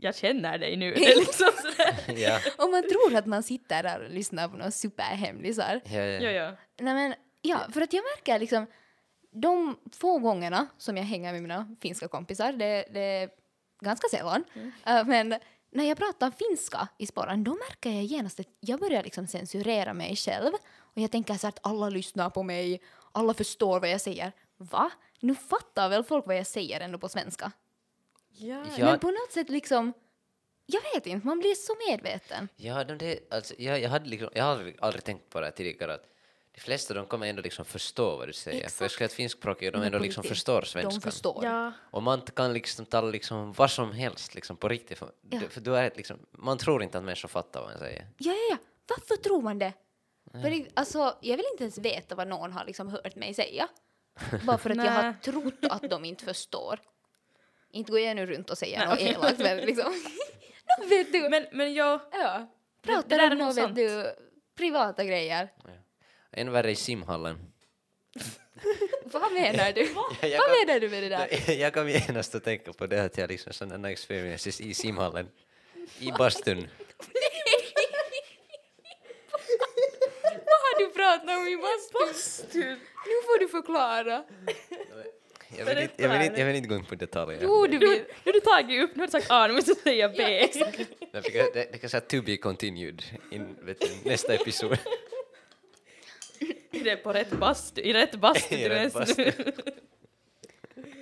jag 0.00 0.16
känner 0.16 0.58
dig 0.58 0.76
nu. 0.76 0.94
Det 0.96 1.12
är 1.12 1.16
liksom. 1.16 1.50
Ja, 2.16 2.38
Och 2.58 2.70
man 2.70 2.82
tror 2.88 3.16
att 3.16 3.26
man 3.26 3.42
sitter 3.42 3.82
där 3.82 4.04
och 4.04 4.10
lyssnar 4.10 4.48
på 4.48 4.56
några 4.56 4.70
superhemlisar. 4.70 5.80
ja, 5.84 6.00
ja. 6.00 6.20
Ja, 6.22 6.30
ja. 6.30 6.52
Nej 6.80 6.94
men, 6.94 7.14
ja, 7.42 7.58
för 7.72 7.80
att 7.80 7.92
jag 7.92 8.02
märker 8.16 8.38
liksom 8.38 8.66
de 9.32 9.76
få 9.92 10.18
gångerna 10.18 10.66
som 10.78 10.96
jag 10.96 11.04
hänger 11.04 11.32
med 11.32 11.42
mina 11.42 11.76
finska 11.80 12.08
kompisar, 12.08 12.52
det, 12.52 12.84
det 12.92 13.00
är 13.00 13.30
ganska 13.80 14.08
sällan, 14.08 14.44
äh, 14.86 15.06
men 15.06 15.34
när 15.70 15.84
jag 15.84 15.98
pratar 15.98 16.30
finska 16.30 16.88
i 16.98 17.06
sporran 17.06 17.44
då 17.44 17.50
märker 17.50 17.90
jag 17.90 18.04
genast 18.04 18.40
att 18.40 18.46
jag 18.60 18.80
börjar 18.80 19.02
liksom 19.02 19.26
censurera 19.26 19.94
mig 19.94 20.16
själv 20.16 20.52
och 20.78 21.00
jag 21.02 21.10
tänker 21.10 21.34
så 21.34 21.46
att 21.46 21.58
alla 21.62 21.88
lyssnar 21.88 22.30
på 22.30 22.42
mig, 22.42 22.80
alla 23.12 23.34
förstår 23.34 23.80
vad 23.80 23.90
jag 23.90 24.00
säger. 24.00 24.32
Va? 24.56 24.90
Nu 25.20 25.34
fattar 25.34 25.88
väl 25.88 26.04
folk 26.04 26.26
vad 26.26 26.36
jag 26.36 26.46
säger 26.46 26.80
ändå 26.80 26.98
på 26.98 27.08
svenska? 27.08 27.52
Ja. 28.28 28.64
Ja. 28.78 28.84
Men 28.84 28.98
på 28.98 29.10
något 29.10 29.32
sätt 29.32 29.48
liksom, 29.48 29.92
jag 30.66 30.80
vet 30.94 31.06
inte, 31.06 31.26
man 31.26 31.38
blir 31.38 31.54
så 31.54 31.72
medveten. 31.88 32.48
Ja, 32.56 32.84
de 32.84 32.98
det, 32.98 33.32
alltså, 33.32 33.54
jag, 33.58 33.80
jag, 33.80 33.90
hade 33.90 34.08
liksom, 34.08 34.28
jag 34.34 34.44
har 34.44 34.50
aldrig, 34.50 34.76
aldrig 34.80 35.04
tänkt 35.04 35.30
på 35.30 35.40
det 35.40 35.46
här 35.46 35.52
tidigare 35.52 35.94
att 35.94 36.06
de 36.54 36.60
flesta 36.60 36.94
de 36.94 37.06
kommer 37.06 37.26
ändå 37.26 37.42
liksom 37.42 37.64
förstå 37.64 38.16
vad 38.16 38.28
du 38.28 38.32
säger. 38.32 38.56
För 38.58 38.62
jag 38.62 38.66
Exakt. 38.66 38.92
skulle 38.92 39.06
att 39.06 39.12
finskspråkiga 39.12 39.70
de 39.70 39.82
ändå 39.82 39.98
liksom 39.98 40.24
förstår 40.24 40.60
De 40.60 40.66
svenskan. 40.66 41.00
förstår. 41.00 41.44
Ja. 41.44 41.72
Och 41.90 42.02
man 42.02 42.20
kan 42.22 42.52
liksom 42.52 42.86
tala 42.86 43.10
liksom 43.10 43.52
vad 43.52 43.70
som 43.70 43.92
helst 43.92 44.34
liksom 44.34 44.56
på 44.56 44.68
riktigt. 44.68 44.98
För, 44.98 45.10
Ja. 45.30 45.40
för 45.50 45.60
du 45.60 45.76
är 45.76 45.92
liksom, 45.96 46.18
man 46.30 46.58
tror 46.58 46.82
inte 46.82 46.98
att 46.98 47.04
människor 47.04 47.28
fattar 47.28 47.60
vad 47.60 47.70
man 47.70 47.78
säger. 47.78 48.06
Ja, 48.18 48.32
ja, 48.32 48.38
ja. 48.50 48.56
Varför 48.88 49.16
tror 49.22 49.42
man 49.42 49.58
det? 49.58 49.72
För 50.32 50.50
det, 50.50 50.66
alltså, 50.74 51.18
jag 51.20 51.36
vill 51.36 51.46
inte 51.52 51.64
ens 51.64 51.78
veta 51.78 52.14
vad 52.14 52.28
någon 52.28 52.52
har 52.52 52.64
liksom 52.64 52.88
hört 52.88 53.16
mig 53.16 53.34
säga. 53.34 53.68
Bara 54.46 54.58
för 54.58 54.70
att 54.70 54.76
jag 54.76 54.92
har 54.92 55.12
trott 55.12 55.64
att 55.70 55.90
de 55.90 56.04
inte 56.04 56.24
förstår. 56.24 56.80
Inte 57.70 57.90
går 57.92 58.00
jag 58.00 58.16
nu 58.16 58.26
runt 58.26 58.50
och 58.50 58.58
säger 58.58 58.86
något 58.86 59.00
elakt 59.00 59.38
men 59.38 59.56
liksom. 59.56 59.92
Nå, 60.80 60.86
vet 60.88 61.12
du. 61.12 61.28
Men, 61.28 61.46
men 61.52 61.74
jag... 61.74 62.00
ja. 62.12 62.46
Pratar 62.82 63.30
om 63.32 63.38
något, 63.38 63.56
vet 63.56 63.74
du, 63.74 64.14
privata 64.56 65.04
grejer. 65.04 65.52
Än 66.32 66.52
värre 66.52 66.70
i 66.70 66.76
simhallen. 66.76 67.38
Vad 69.04 69.32
menar 69.32 69.72
du? 69.72 69.80
Jag, 69.80 69.94
Vad 70.38 70.46
kom, 70.46 70.66
menar 70.66 70.80
du 70.80 70.88
med 70.88 71.02
det 71.02 71.08
där? 71.08 71.50
jag 71.60 71.74
kom 71.74 71.88
genast 71.88 72.34
att 72.34 72.44
tänka 72.44 72.72
på 72.72 72.86
det 72.86 73.04
att 73.04 73.18
jag 73.18 73.30
liksom 73.30 73.52
sådana 73.52 73.90
experiences 73.90 74.60
i 74.60 74.74
simhallen. 74.74 75.28
I 75.98 76.12
bastun. 76.12 76.68
Vad 80.22 80.60
har 80.64 80.78
du 80.78 80.92
pratat 80.92 81.38
om 81.38 81.46
i 81.48 81.56
bastun? 81.56 82.78
Nu 83.06 83.22
får 83.22 83.38
du 83.38 83.48
förklara. 83.48 84.24
Jag 85.58 85.64
vill, 85.64 85.78
inte, 85.78 86.02
jag, 86.02 86.08
vill 86.08 86.22
inte, 86.22 86.40
jag 86.40 86.46
vill 86.46 86.56
inte 86.56 86.68
gå 86.68 86.74
in 86.74 86.84
på 86.84 86.94
detaljer. 86.94 87.40
Jo, 87.42 87.66
du 87.66 87.78
Nu, 87.78 87.86
vill. 87.86 87.98
nu 87.98 88.04
har 88.24 88.32
du 88.32 88.40
tagit 88.40 88.82
upp, 88.84 88.96
nu 88.96 89.02
har 89.02 89.06
du 89.06 89.10
sagt 89.10 89.26
A, 89.30 89.46
nu 89.46 89.54
måste 89.54 89.74
du 89.74 89.80
säga 89.80 90.08
B. 90.08 90.48
Det, 91.12 91.80
kan 91.80 91.90
säga 91.90 92.00
to 92.00 92.22
be 92.22 92.36
continued 92.36 93.02
du, 93.30 93.76
nästa 94.04 94.34
episod. 94.34 94.78
Det 96.84 96.90
är 96.90 96.96
på 96.96 97.12
rätt 97.12 97.30
bastu, 97.30 97.80
i 97.80 97.92
rätt 97.92 98.14
bastu 98.14 98.54
I 98.58 98.68
rätt 98.68 98.94
vänster. 98.94 99.52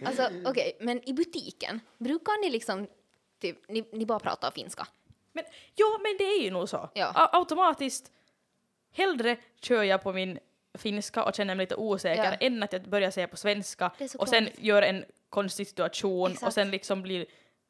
Alltså 0.06 0.28
okej, 0.44 0.76
men 0.80 1.08
i 1.08 1.12
butiken, 1.12 1.80
brukar 1.98 2.40
ni 2.44 2.50
liksom, 2.50 2.86
typ, 3.40 3.68
ni, 3.68 3.84
ni 3.92 4.06
bara 4.06 4.18
pratar 4.18 4.50
finska? 4.50 4.86
Men, 5.32 5.44
ja, 5.74 5.98
men 6.02 6.16
det 6.18 6.24
är 6.24 6.42
ju 6.42 6.50
nog 6.50 6.68
så. 6.68 6.88
Ja. 6.94 7.12
A- 7.14 7.28
automatiskt, 7.32 8.10
hellre 8.92 9.36
kör 9.60 9.82
jag 9.82 10.02
på 10.02 10.12
min 10.12 10.38
finska 10.78 11.24
och 11.24 11.34
känner 11.34 11.54
mig 11.54 11.64
lite 11.64 11.74
osäker 11.76 12.24
Ja. 12.24 12.46
än 12.46 12.62
att 12.62 12.72
jag 12.72 12.82
börjar 12.82 13.10
säga 13.10 13.28
på 13.28 13.36
svenska 13.36 13.90
och 14.18 14.28
sen 14.28 14.44
konstigt. 14.44 14.64
gör 14.64 14.82
en 14.82 15.04
konstig 15.28 15.66
situation 15.66 16.22
och 16.24 16.30
Exakt. 16.30 16.54
sen 16.54 16.70
liksom 16.70 17.02
blir, 17.02 17.26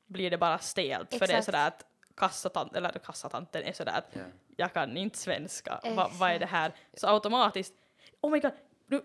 blir 0.07 0.31
det 0.31 0.39
bara 0.39 0.59
stelt 0.59 1.11
för 1.11 1.19
det 1.19 1.25
är 1.25 1.29
Exakt. 1.29 1.45
sådär 1.45 1.67
att 1.67 1.85
kassatant, 2.17 2.77
eller 2.77 2.91
kassatanten 2.93 3.63
är 3.63 3.73
sådär 3.73 3.93
att 3.99 4.09
Ja. 4.13 4.21
jag 4.57 4.73
kan 4.73 4.97
inte 4.97 5.19
svenska, 5.19 5.81
Va, 5.97 6.11
vad 6.15 6.31
är 6.31 6.39
det 6.39 6.47
här? 6.47 6.73
Så 6.95 7.07
automatiskt, 7.09 7.75
oh 8.21 8.31
my 8.31 8.41
god, 8.41 8.53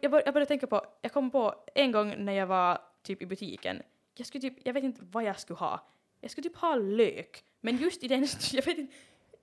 jag, 0.02 0.12
bör, 0.12 0.22
jag 0.26 0.34
började 0.34 0.46
tänka 0.46 0.68
på, 0.68 0.86
jag 1.02 1.12
kom 1.12 1.32
på 1.32 1.56
en 1.76 1.92
gång 1.92 2.26
när 2.26 2.34
jag 2.34 2.48
var 2.48 2.82
typ 3.04 3.22
i 3.22 3.26
butiken, 3.26 3.82
jag 4.16 4.28
skulle 4.28 4.42
typ, 4.42 4.58
jag 4.64 4.74
vet 4.74 4.84
inte 4.84 5.02
vad 5.12 5.24
jag 5.24 5.40
skulle 5.40 5.58
ha, 5.58 5.88
jag 6.22 6.32
skulle 6.32 6.50
typ 6.50 6.58
ha 6.58 6.76
lök, 6.76 7.44
men 7.62 7.78
just 7.78 8.04
i 8.04 8.08
den, 8.08 8.28
jag 8.52 8.66
vet 8.66 8.78
inte, 8.78 8.94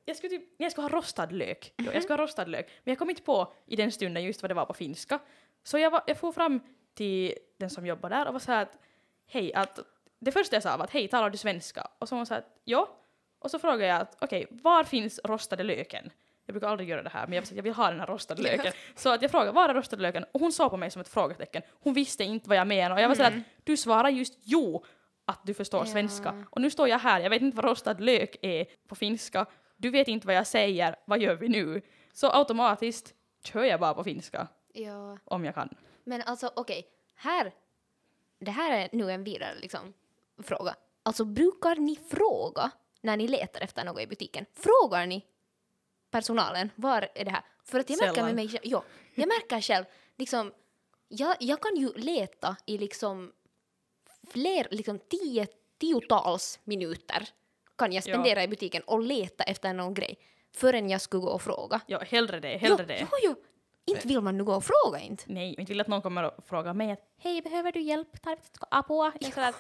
jag 0.05 0.17
skulle 0.17 0.31
typ, 0.31 0.55
jag 0.57 0.73
skulle 0.73 0.89
ha 0.89 0.99
rostad 0.99 1.27
lök, 1.31 1.73
jo, 1.77 1.91
jag 1.93 2.03
skulle 2.03 2.17
ha 2.17 2.25
rostad 2.25 2.45
lök, 2.45 2.71
men 2.85 2.93
jag 2.93 2.99
kom 2.99 3.11
inte 3.11 3.23
på 3.23 3.53
i 3.67 3.77
den 3.77 3.93
stunden 3.93 4.25
just 4.25 4.43
vad 4.43 4.51
det 4.51 4.55
var 4.55 4.67
på 4.67 4.75
finska. 4.75 5.19
Så 5.63 5.79
jag, 5.79 5.91
var, 5.91 6.03
jag 6.07 6.19
får 6.19 6.33
fram 6.33 6.61
till 6.95 7.35
den 7.57 7.71
som 7.71 7.87
jobbar 7.87 8.11
där 8.11 8.27
och 8.27 8.33
var 8.33 8.41
så 8.41 8.53
här 8.53 8.63
att 8.63 8.79
hej, 9.27 9.55
att 9.55 9.79
det 10.19 10.33
första 10.33 10.57
jag 10.57 10.63
sa 10.63 10.77
var 10.77 10.85
att 10.85 10.91
hej, 10.91 11.09
talar 11.09 11.31
du 11.31 11.39
svenska? 11.39 11.89
Och 11.99 12.09
så 12.09 12.15
var 12.15 12.19
hon 12.19 12.27
så 12.27 12.35
här 12.35 12.41
att 12.41 12.61
ja. 12.65 12.99
Och 13.39 13.51
så 13.51 13.59
frågade 13.59 13.87
jag 13.87 14.01
att 14.01 14.17
okej, 14.21 14.47
var 14.51 14.85
finns 14.85 15.21
rostade 15.25 15.63
löken? 15.63 16.11
Jag 16.47 16.55
brukar 16.55 16.69
aldrig 16.69 16.89
göra 16.89 17.03
det 17.03 17.09
här, 17.09 17.27
men 17.27 17.37
jag, 17.37 17.45
jag 17.55 17.63
vill 17.63 17.73
ha 17.73 17.91
den 17.91 18.01
här 18.01 18.07
rostade 18.07 18.43
löken. 18.43 18.73
Så 18.95 19.09
att 19.15 19.23
jag 19.23 19.31
frågade 19.31 19.53
var 19.53 19.69
är 19.69 19.75
rostade 19.75 20.03
löken? 20.03 20.25
Och 20.33 20.41
hon 20.41 20.53
såg 20.53 20.71
på 20.71 20.77
mig 20.77 20.91
som 20.91 21.01
ett 21.01 21.09
frågetecken. 21.09 21.63
Hon 21.81 21.95
visste 21.95 22.25
inte 22.25 22.49
vad 22.49 22.59
jag 22.59 22.67
menade 22.67 22.95
och 22.95 23.01
jag 23.01 23.09
var 23.09 23.15
så 23.15 23.23
här 23.23 23.37
att 23.37 23.65
du 23.65 23.77
svarar 23.77 24.09
just 24.09 24.39
jo 24.43 24.85
att 25.25 25.41
du 25.47 25.55
förstår 25.55 25.79
Mm. 25.79 25.89
Ja. 25.89 25.93
svenska. 25.93 26.45
Och 26.51 26.61
nu 26.61 26.71
står 26.71 26.89
jag 26.89 26.99
här, 26.99 27.21
jag 27.21 27.31
vet 27.31 27.43
inte 27.43 27.57
vad 27.57 27.65
rostad 27.65 28.01
lök 28.01 28.37
är 28.43 28.67
på 28.89 28.95
finska. 28.95 29.47
Du 29.77 29.91
vet 29.91 30.09
inte 30.09 30.27
vad 30.27 30.37
jag 30.37 30.47
säger, 30.47 30.97
vad 31.05 31.19
gör 31.19 31.35
vi 31.35 31.49
nu? 31.49 31.83
Så 32.13 32.31
automatiskt 32.31 33.15
kör 33.45 33.65
jag 33.65 33.81
bara 33.81 33.95
på 33.95 34.05
finska 34.05 34.49
Ja. 34.75 35.19
om 35.25 35.45
jag 35.45 35.55
kan. 35.55 35.69
Men 36.05 36.23
alltså 36.23 36.51
okej, 36.57 36.87
här, 37.15 37.53
det 38.41 38.51
här 38.51 38.79
är 38.79 38.89
nu 38.93 39.11
en 39.11 39.25
vidare 39.25 39.55
liksom, 39.61 39.93
fråga. 40.43 40.75
Alltså 41.03 41.25
brukar 41.25 41.77
ni 41.77 41.97
fråga 41.97 42.71
när 43.01 43.17
ni 43.17 43.29
letar 43.29 43.61
efter 43.61 43.85
något 43.85 44.01
i 44.01 44.07
butiken? 44.07 44.47
Frågar 44.53 45.07
ni 45.07 45.25
personalen 46.13 46.71
var 46.77 47.09
är 47.15 47.25
det 47.25 47.31
här? 47.31 47.43
För 47.65 47.79
att 47.79 47.91
jag 47.91 47.99
märker 48.01 48.15
Sällan. 48.15 48.27
med 48.27 48.35
mig 48.35 48.49
själv, 48.49 48.61
jo, 48.65 48.83
jag 49.15 49.29
märker 49.29 49.61
själv 49.61 49.85
liksom, 50.17 50.53
jag, 51.09 51.37
jag 51.41 51.61
kan 51.63 51.77
ju 51.77 51.93
leta 51.97 52.57
i 52.67 52.79
liksom 52.79 53.33
fler, 54.31 54.69
liksom 54.71 54.99
tio, 54.99 55.47
tiotals 55.81 56.61
minuter 56.65 57.29
kan 57.79 57.93
jag 57.93 58.03
Ja. 58.07 58.13
spendera 58.15 58.43
i 58.43 58.49
butiken 58.49 58.83
och 58.83 59.01
leta 59.03 59.45
efter 59.45 59.73
någon 59.73 59.95
grej 59.95 60.19
förrän 60.55 60.91
jag 60.91 61.01
skulle 61.01 61.21
gå 61.23 61.29
och 61.31 61.43
fråga. 61.43 61.81
Ja, 61.87 61.99
hellre 61.99 62.41
det, 62.41 62.57
hellre 62.57 62.77
jo, 62.81 62.87
det. 62.87 62.99
Jo, 63.01 63.07
jo. 63.23 63.35
Inte 63.85 64.09
vill 64.09 64.21
man 64.21 64.37
nu 64.37 64.45
gå 64.45 64.55
och 64.55 64.65
fråga 64.65 64.99
inte. 65.01 65.25
Nej, 65.27 65.55
inte 65.59 65.73
vill 65.73 65.81
att 65.81 65.87
någon 65.89 66.03
kommer 66.03 66.23
och 66.25 66.45
frågar 66.47 66.75
mig 66.75 66.91
att 66.93 67.01
hej, 67.19 67.43
behöver 67.43 67.73
du 67.73 67.81
hjälp? 67.81 68.23
Tarvitsetko 68.23 68.67
apua? 68.71 69.13
Jag 69.21 69.29
är 69.29 69.33
sådär, 69.35 69.55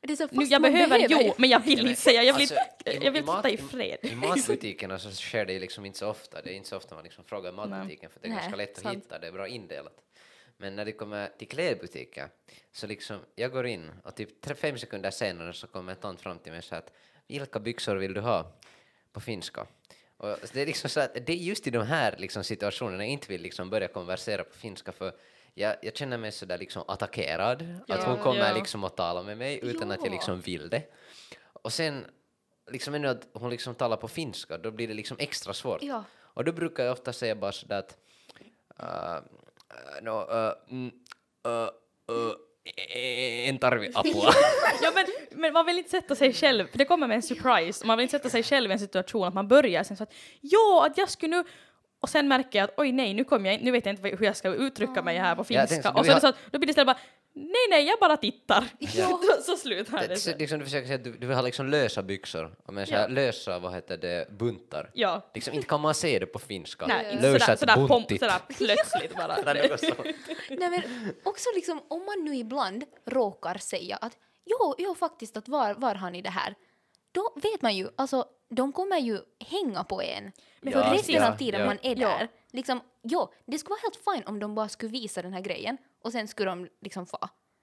Det 0.00 0.12
är 0.12 0.16
så, 0.16 0.28
nu, 0.30 0.44
jag 0.44 0.62
behöver, 0.62 0.88
behöver 1.08 1.24
jo, 1.26 1.34
men 1.38 1.50
jag 1.50 1.60
vill 1.60 1.80
inte 1.88 2.00
säga, 2.00 2.22
jag 2.22 2.34
vill, 2.34 2.42
Alltså, 2.42 2.54
inte- 2.86 2.90
i- 2.90 3.04
jag 3.04 3.12
vill 3.12 3.22
i 3.22 3.26
sitta 3.26 3.50
i 3.50 3.56
fred. 3.56 3.98
I 4.02 4.14
matbutikerna 4.14 4.98
så 4.98 5.10
sker 5.10 5.44
det 5.46 5.58
liksom 5.58 5.84
inte 5.84 5.98
så 5.98 6.08
ofta. 6.10 6.42
Det 6.42 6.50
är 6.52 6.54
inte 6.54 6.68
så 6.68 6.76
ofta 6.76 6.94
man 6.94 7.04
liksom 7.04 7.24
frågar 7.24 7.50
i 7.50 7.54
matbutiken 7.54 8.10
för 8.10 8.20
det 8.20 8.26
är 8.26 8.30
Nej, 8.30 8.38
ganska 8.38 8.56
lätt 8.56 8.76
att 8.76 8.82
sant. 8.82 8.96
hitta, 8.96 9.18
det 9.18 9.26
är 9.26 9.32
bra 9.32 9.48
indelat. 9.48 9.96
Men 10.56 10.76
när 10.76 10.84
det 10.84 10.92
kommer 10.92 11.28
till 11.38 11.48
klädbutiker 11.48 12.28
så 12.72 12.86
liksom, 12.86 13.18
jag 13.34 13.52
går 13.52 13.66
in 13.66 13.90
och 14.04 14.14
typ 14.14 14.40
tre, 14.40 14.54
fem 14.54 14.78
sekunder 14.78 15.10
senare 15.10 15.52
så 15.52 15.66
kommer 15.66 15.92
en 15.92 15.98
tant 15.98 16.20
fram 16.20 16.38
till 16.38 16.52
mig 16.52 16.58
och 16.58 16.64
säger 16.64 16.82
att 16.82 16.92
vilka 17.28 17.60
byxor 17.60 17.96
vill 17.96 18.14
du 18.14 18.20
ha 18.20 18.52
på 19.12 19.20
finska? 19.20 19.66
Och 20.16 20.36
det 20.52 20.62
är 20.62 20.66
liksom 20.66 20.90
så 20.90 21.00
att 21.00 21.14
det 21.14 21.32
är 21.32 21.36
just 21.36 21.66
i 21.66 21.70
de 21.70 21.86
här 21.86 22.14
liksom 22.18 22.44
situationerna 22.44 23.04
jag 23.04 23.12
inte 23.12 23.28
vill 23.28 23.42
liksom 23.42 23.70
börja 23.70 23.88
konversera 23.88 24.44
på 24.44 24.54
finska 24.54 24.92
för 24.92 25.12
jag, 25.54 25.76
jag 25.82 25.96
känner 25.96 26.18
mig 26.18 26.32
sådär 26.32 26.58
liksom 26.58 26.84
attackerad, 26.88 27.62
att 27.62 27.84
Ja, 27.88 28.04
hon 28.06 28.18
kommer 28.18 28.48
ja. 28.48 28.54
liksom 28.54 28.84
att 28.84 28.96
tala 28.96 29.22
med 29.22 29.38
mig 29.38 29.60
utan 29.62 29.90
att 29.90 29.98
jag 29.98 30.06
Ja. 30.08 30.12
liksom 30.12 30.40
vill 30.40 30.68
det. 30.68 30.82
Och 31.62 31.72
sen 31.72 32.06
liksom 32.70 32.94
ännu 32.94 33.08
att 33.08 33.28
hon 33.32 33.50
liksom 33.50 33.74
talar 33.74 33.96
på 33.96 34.08
finska, 34.08 34.58
då 34.58 34.70
blir 34.70 34.88
det 34.88 34.94
liksom 34.94 35.16
extra 35.20 35.54
svårt. 35.54 35.82
Ja. 35.82 36.04
Och 36.18 36.44
då 36.44 36.52
brukar 36.52 36.84
jag 36.84 36.92
ofta 36.92 37.12
säga 37.12 37.34
bara 37.34 37.52
sådär 37.52 37.78
att 37.78 37.96
uh, 38.82 39.18
no, 40.02 40.10
uh, 40.10 40.52
mm, 40.70 40.90
uh, 41.46 42.32
en 43.48 43.58
tarvi 43.58 43.90
apua. 43.94 44.32
Ja, 44.82 44.92
men, 44.94 45.04
men 45.30 45.52
man 45.52 45.66
vill 45.66 45.78
inte 45.78 45.90
sätta 45.90 46.14
sig 46.14 46.32
själv, 46.32 46.66
för 46.70 46.78
det 46.78 46.84
kommer 46.84 47.06
med 47.06 47.14
en 47.14 47.22
surprise, 47.22 47.86
man 47.86 47.98
vill 47.98 48.02
inte 48.02 48.18
sätta 48.18 48.30
sig 48.30 48.42
själv 48.42 48.70
i 48.70 48.72
en 48.72 48.78
situation 48.78 49.24
att 49.28 49.34
man 49.34 49.48
börjar 49.48 49.82
sen 49.84 49.96
så 49.96 50.02
att 50.02 50.14
ja, 50.40 50.86
att 50.90 50.98
jag 50.98 51.10
skulle 51.10 51.36
nu 51.36 51.44
och 52.00 52.08
sen 52.08 52.28
märker 52.28 52.58
jag 52.58 52.64
att 52.64 52.74
oj 52.76 52.92
nej, 52.92 53.14
nu, 53.14 53.24
kommer 53.24 53.52
jag, 53.52 53.62
nu 53.62 53.70
vet 53.70 53.86
jag 53.86 53.92
inte 53.92 54.08
hur 54.08 54.24
jag 54.26 54.36
ska 54.36 54.48
uttrycka 54.54 55.02
mig 55.02 55.18
här 55.18 55.34
på 55.34 55.44
Ja, 55.48 55.60
jag 55.60 55.68
finska. 55.68 55.82
tänkte, 55.82 56.00
och 56.00 56.06
så 56.06 56.12
har- 56.12 56.20
så 56.20 56.26
att, 56.26 56.36
då 56.50 56.58
blir 56.58 56.66
det 56.66 56.70
istället 56.70 56.86
bara 56.86 56.98
nej 57.36 57.66
nej, 57.70 57.86
jag 57.86 57.98
bara 58.00 58.16
tittar. 58.16 58.64
Ja. 58.78 59.20
så, 59.42 59.56
slutar 59.56 60.08
det. 60.08 60.24
Det, 60.24 60.38
liksom, 60.38 60.58
du 60.58 60.64
försöker 60.64 60.86
säga 60.86 60.96
att 60.98 61.04
du, 61.04 61.12
du 61.12 61.26
vill 61.26 61.36
ha 61.36 61.42
liksom 61.42 61.66
lösa 61.66 62.02
byxor, 62.02 62.56
och 62.66 62.74
med 62.74 62.88
så 62.88 62.94
här 62.94 63.00
Ja. 63.02 63.08
lösa, 63.08 63.58
vad 63.58 63.74
heter 63.74 63.96
det, 63.96 64.30
buntar. 64.30 64.90
Ja. 64.94 65.30
Liksom, 65.34 65.54
inte 65.54 65.66
kan 65.66 65.80
man 65.80 65.94
se 65.94 66.18
det 66.18 66.26
på 66.26 66.38
finska. 66.38 66.86
Nej, 66.86 67.12
inte 67.12 67.32
Lösa 67.32 67.56
sådär, 67.56 67.74
sådär, 67.74 67.88
buntigt. 67.88 68.20
sådär 68.22 68.40
plötsligt 68.48 69.14
bara. 69.16 69.36
Nej, 70.50 70.70
men 70.70 70.82
också 71.24 71.48
liksom 71.54 71.82
om 71.88 72.04
man 72.06 72.24
nu 72.24 72.36
ibland 72.36 72.84
råkar 73.04 73.58
säga 73.58 73.96
att 73.96 74.18
jo, 74.44 74.74
jo 74.78 74.94
faktiskt 74.94 75.36
att 75.36 75.48
var, 75.48 75.74
var 75.74 75.94
har 75.94 76.10
ni 76.10 76.22
det 76.22 76.30
här? 76.30 76.54
Då 77.12 77.32
vet 77.42 77.62
man 77.62 77.76
ju, 77.76 77.88
alltså 77.96 78.24
de 78.50 78.72
kommer 78.72 78.98
ju 78.98 79.18
hänga 79.46 79.84
på 79.84 80.02
en 80.02 80.32
för 80.62 80.70
Ja, 80.70 80.92
resten 80.94 81.14
ja, 81.14 81.32
av 81.32 81.36
tiden 81.36 81.60
ja. 81.60 81.66
man 81.66 81.78
är 81.82 81.96
Ja. 82.00 82.08
där. 82.08 82.28
Liksom, 82.52 82.80
jo, 83.08 83.32
det 83.46 83.58
skulle 83.58 83.70
vara 83.70 83.80
helt 83.82 83.96
fine 84.04 84.28
om 84.28 84.38
de 84.38 84.54
bara 84.54 84.68
skulle 84.68 84.92
visa 84.92 85.22
den 85.22 85.32
här 85.32 85.40
grejen 85.40 85.78
och 86.02 86.12
sen 86.12 86.28
skulle 86.28 86.50
de 86.50 86.68
liksom 86.80 87.06
få. 87.06 87.18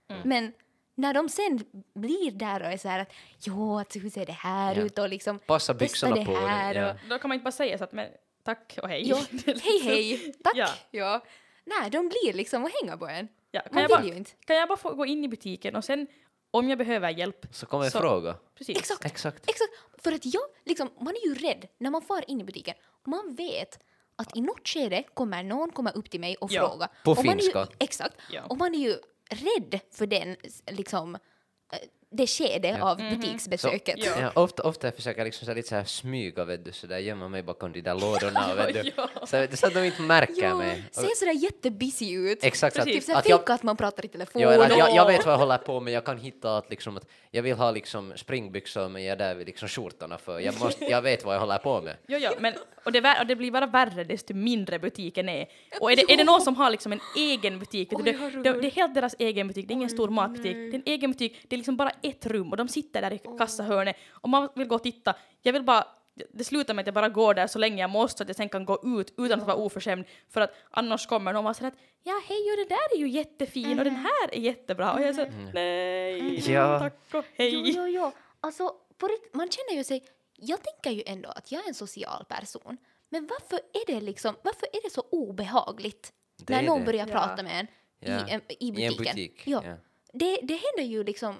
Mm. 0.09 0.21
Men 0.29 0.53
när 0.95 1.13
de 1.13 1.29
sen 1.29 1.65
blir 1.95 2.31
där 2.31 2.61
och 2.61 2.67
är 2.71 2.77
så 2.77 2.87
här 2.87 2.99
att 2.99 3.13
jo, 3.39 3.77
att 3.79 3.95
hur 3.95 4.09
ser 4.09 4.25
det 4.25 4.31
här 4.31 4.75
Ja. 4.75 4.81
ut 4.81 4.97
och 4.99 5.09
liksom 5.09 5.39
Passa 5.39 5.73
testa 5.73 5.73
byxorna 5.73 6.15
det 6.15 6.25
på 6.25 6.47
här 6.47 6.75
ja. 6.75 6.91
och 6.91 6.97
Då 7.09 7.17
kan 7.19 7.27
man 7.29 7.35
inte 7.35 7.43
bara 7.43 7.51
säga 7.51 7.77
så 7.77 7.83
att 7.83 7.91
men 7.91 8.09
tack 8.43 8.79
och 8.81 8.89
hej. 8.89 9.07
ja, 9.09 9.17
är 9.17 9.59
hej 9.63 9.79
hej, 9.83 10.33
tack, 10.43 10.53
Ja. 10.55 10.67
ja. 10.91 11.23
Nej, 11.65 11.89
de 11.89 12.09
blir 12.09 12.33
liksom 12.33 12.63
och 12.63 12.69
hänga 12.81 12.97
på 12.97 13.07
en. 13.07 13.27
Ja, 13.51 13.61
kan, 13.61 13.69
Man 13.73 13.81
jag 13.81 13.89
vill 13.89 13.97
bara, 13.97 14.05
ju 14.07 14.17
inte. 14.17 14.31
kan 14.45 14.55
jag 14.55 14.67
bara 14.67 14.77
få 14.77 14.93
gå 14.93 15.05
in 15.05 15.23
i 15.23 15.27
butiken 15.27 15.75
och 15.75 15.83
sen 15.85 16.07
om 16.51 16.69
jag 16.69 16.77
behöver 16.77 17.09
hjälp. 17.09 17.45
Så 17.51 17.65
kommer 17.65 17.85
en 17.85 17.91
Så- 17.91 17.99
fråga. 17.99 18.35
Precis. 18.57 18.77
Exakt. 18.77 19.05
Exakt. 19.05 19.49
Exakt, 19.49 19.71
för 20.03 20.11
att 20.11 20.25
jag, 20.25 20.43
liksom, 20.65 20.89
man 20.99 21.13
är 21.15 21.27
ju 21.27 21.33
rädd 21.35 21.67
när 21.77 21.89
man 21.89 22.01
far 22.01 22.23
in 22.29 22.41
i 22.41 22.43
butiken. 22.43 22.75
Man 23.05 23.35
vet 23.35 23.79
att 24.15 24.37
i 24.37 24.41
något 24.41 24.67
skede 24.67 25.03
kommer 25.13 25.43
någon 25.43 25.71
komma 25.71 25.91
upp 25.91 26.09
till 26.09 26.19
mig 26.19 26.35
och 26.35 26.51
Ja, 26.51 26.69
fråga. 26.69 26.87
på 27.03 27.11
och 27.11 27.17
man 27.17 27.25
är 27.27 27.33
ju, 27.33 27.39
finska. 27.41 27.67
Exakt. 27.79 28.15
Ja. 28.31 28.41
Och 28.49 28.57
man 28.57 28.75
är 28.75 28.79
ju 28.79 28.95
rädd 29.29 29.79
för 29.91 30.05
den, 30.07 30.35
liksom, 30.71 31.15
eh, 31.15 31.79
det 32.13 32.27
skede 32.27 32.67
Ja. 32.79 32.91
av 32.91 32.97
butiksbesöket. 32.97 33.95
Ja. 33.97 34.11
Ja, 34.21 34.31
ofta, 34.35 34.63
ofta 34.63 34.87
jag 34.87 34.95
försöker 34.95 35.25
liksom 35.25 35.45
så 35.45 35.51
här 35.51 35.55
lite 35.55 35.67
så 35.69 35.75
här 35.75 35.83
smyga, 35.83 36.45
vet 36.45 36.65
du, 36.65 36.71
så 36.71 36.87
där 36.87 36.97
gömma 36.97 37.27
mig 37.29 37.43
bakom 37.43 37.71
de 37.71 37.81
där 37.81 37.93
lådorna, 37.95 38.55
vet 38.57 38.73
du. 38.83 38.91
Så, 39.27 39.37
vet 39.37 39.51
du, 39.51 39.57
så 39.57 39.67
att 39.67 39.73
de 39.73 39.83
inte 39.83 40.01
märker 40.01 40.43
Ja, 40.43 40.55
mig. 40.55 40.83
Och- 40.89 40.95
ser 40.95 41.15
sådär 41.15 41.43
jättebusy 41.43 42.11
ut. 42.13 42.43
Exakt, 42.43 42.75
så 42.75 42.81
att. 42.81 42.87
Typ 42.87 43.03
såhär 43.03 43.19
att 43.19 43.29
jag, 43.29 43.51
att 43.51 43.63
man 43.63 43.77
pratar 43.77 44.05
i 44.05 44.07
telefon. 44.07 44.41
Ja, 44.41 44.51
eller 44.51 44.65
att 44.65 44.77
jag, 44.77 44.95
jag 44.95 45.07
vet 45.07 45.25
vad 45.25 45.33
jag 45.33 45.39
håller 45.39 45.57
på 45.57 45.79
med, 45.79 45.93
jag 45.93 46.05
kan 46.05 46.17
hitta 46.17 46.57
att, 46.57 46.69
liksom, 46.69 46.97
att 46.97 47.05
jag 47.31 47.43
vill 47.43 47.53
ha 47.55 47.71
liksom 47.71 48.13
springbyxor 48.15 48.89
men 48.89 49.03
jag 49.03 49.11
är 49.11 49.15
där 49.17 49.35
vid 49.35 49.47
liksom 49.47 49.67
skjortorna 49.67 50.17
för 50.17 50.39
jag, 50.39 50.59
måste, 50.59 50.85
jag 50.91 51.01
vet 51.01 51.25
vad 51.25 51.35
jag 51.35 51.39
håller 51.39 51.57
på 51.57 51.81
med. 51.81 51.95
Jo, 52.07 52.17
jo, 52.21 52.29
men, 52.39 52.53
och, 52.85 52.91
det, 52.91 53.17
och 53.21 53.27
det 53.27 53.35
blir 53.35 53.51
bara 53.51 53.65
värre 53.67 54.03
desto 54.03 54.33
mindre 54.33 54.79
butiken 54.79 55.29
är. 55.29 55.45
Och 55.81 55.91
är 55.91 55.95
det, 55.95 56.13
är 56.13 56.17
det 56.17 56.23
någon 56.23 56.41
som 56.41 56.55
har 56.55 56.69
liksom 56.69 56.91
en 56.91 56.99
egen 57.17 57.59
butik, 57.59 57.89
Oj, 57.91 58.01
det, 58.05 58.11
det, 58.43 58.61
det 58.61 58.67
är 58.67 58.71
helt 58.71 58.95
deras 58.95 59.15
egen 59.19 59.47
butik, 59.47 59.67
det 59.67 59.71
är 59.71 59.75
ingen 59.75 59.89
stor 59.89 60.09
matbutik, 60.09 60.53
det 60.53 60.69
är 60.69 60.73
en 60.75 60.83
egen 60.85 61.11
butik, 61.11 61.45
det 61.47 61.55
är 61.55 61.57
liksom 61.57 61.75
bara 61.77 61.91
ett 62.03 62.25
rum 62.25 62.51
och 62.51 62.57
de 62.57 62.67
sitter 62.67 63.01
där 63.01 63.13
i 63.13 63.19
kassahörnet 63.37 63.95
och 64.09 64.29
man 64.29 64.49
vill 64.55 64.67
gå 64.67 64.75
och 64.75 64.83
titta. 64.83 65.15
Jag 65.41 65.53
vill 65.53 65.63
bara 65.63 65.87
det 66.33 66.43
slutar 66.43 66.73
med 66.73 66.83
att 66.83 66.87
jag 66.87 66.93
bara 66.93 67.09
går 67.09 67.33
där 67.33 67.47
så 67.47 67.59
länge 67.59 67.81
jag 67.81 67.89
måste 67.89 68.17
så 68.17 68.23
att 68.23 68.29
jag 68.29 68.35
sen 68.35 68.49
kan 68.49 68.65
gå 68.65 68.81
ut 68.99 69.13
utan 69.17 69.39
att 69.41 69.47
vara 69.47 69.57
oförskämd 69.57 70.05
för 70.29 70.41
att 70.41 70.53
annars 70.71 71.05
kommer 71.07 71.33
någon 71.33 71.45
och 71.47 71.55
säger 71.55 71.71
att 71.71 71.77
ja 72.03 72.21
hej 72.27 72.51
och 72.51 72.57
det 72.57 72.75
där 72.75 72.95
är 72.95 72.99
ju 72.99 73.09
jättefin 73.09 73.79
och 73.79 73.85
den 73.85 73.95
här 73.95 74.29
är 74.31 74.39
jättebra 74.39 74.93
och 74.93 75.01
jag 75.01 75.09
är 75.09 75.13
så 75.13 75.25
nej, 75.53 76.51
Ja. 76.53 76.79
tack 76.79 76.93
och 77.13 77.13
Jo, 77.13 77.23
hej. 77.35 77.73
jo, 77.75 77.87
jo. 77.87 78.11
Alltså, 78.39 78.75
på 78.97 79.07
rikt- 79.07 79.33
man 79.33 79.49
känner 79.49 79.77
ju 79.77 79.83
sig... 79.83 80.03
Jag 80.35 80.59
tänker 80.63 80.91
ju 80.91 81.03
ändå 81.05 81.29
att 81.29 81.51
jag 81.51 81.63
är 81.63 81.67
en 81.67 81.73
social 81.73 82.25
person. 82.29 82.77
Men 83.09 83.27
varför 83.27 83.55
är 83.73 83.85
det 83.93 84.01
liksom, 84.01 84.35
varför 84.43 84.67
är 84.73 84.81
det 84.83 84.89
så 84.89 85.01
obehagligt 85.11 86.13
Det 86.37 86.53
när 86.53 86.63
är 86.63 86.67
någon 86.67 86.79
det. 86.79 86.85
börjar 86.85 87.07
Ja. 87.07 87.13
prata 87.13 87.43
med 87.43 87.59
en 87.59 87.67
Ja. 87.99 88.27
i, 88.27 88.31
en, 88.31 88.41
i 88.49 88.67
I 88.67 88.71
butiken? 88.71 88.87
en 88.87 88.97
butik. 88.97 89.41
Ja. 89.45 89.61
Ja. 89.65 89.75
Det, 90.13 90.39
det 90.43 90.53
händer 90.53 90.91
ju 90.91 91.03
liksom, 91.03 91.35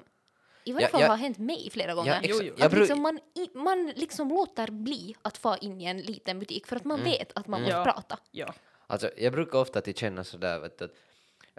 i 0.65 0.71
varje 0.71 0.85
Ja, 0.87 0.91
fall 0.91 1.01
jag- 1.01 1.09
har 1.09 1.17
hänt 1.17 1.37
mig 1.37 1.69
flera 1.69 1.93
gånger. 1.93 2.11
Ja, 2.13 2.19
ex- 2.21 2.27
Jo, 2.39 2.45
jo. 2.47 2.53
jag 2.57 2.65
Att 2.65 2.73
liksom 2.73 3.01
man, 3.01 3.17
i, 3.35 3.49
man 3.57 3.93
liksom 3.95 4.29
låter 4.29 4.71
bli 4.71 5.15
att 5.21 5.37
få 5.37 5.57
in 5.61 5.81
i 5.81 5.85
en 5.85 5.97
liten 6.01 6.39
butik 6.39 6.67
för 6.67 6.75
att 6.75 6.85
man 6.85 7.03
vet 7.03 7.37
att 7.37 7.47
man 7.47 7.61
måste 7.61 7.75
Ja. 7.75 7.83
prata. 7.83 8.19
Ja. 8.31 8.53
Alltså, 8.87 9.09
jag 9.17 9.33
brukar 9.33 9.59
ofta 9.59 9.79
att 9.79 9.97
känna 9.97 10.23
sådär 10.23 10.59
vet 10.59 10.77
du, 10.79 10.85
att 10.85 10.91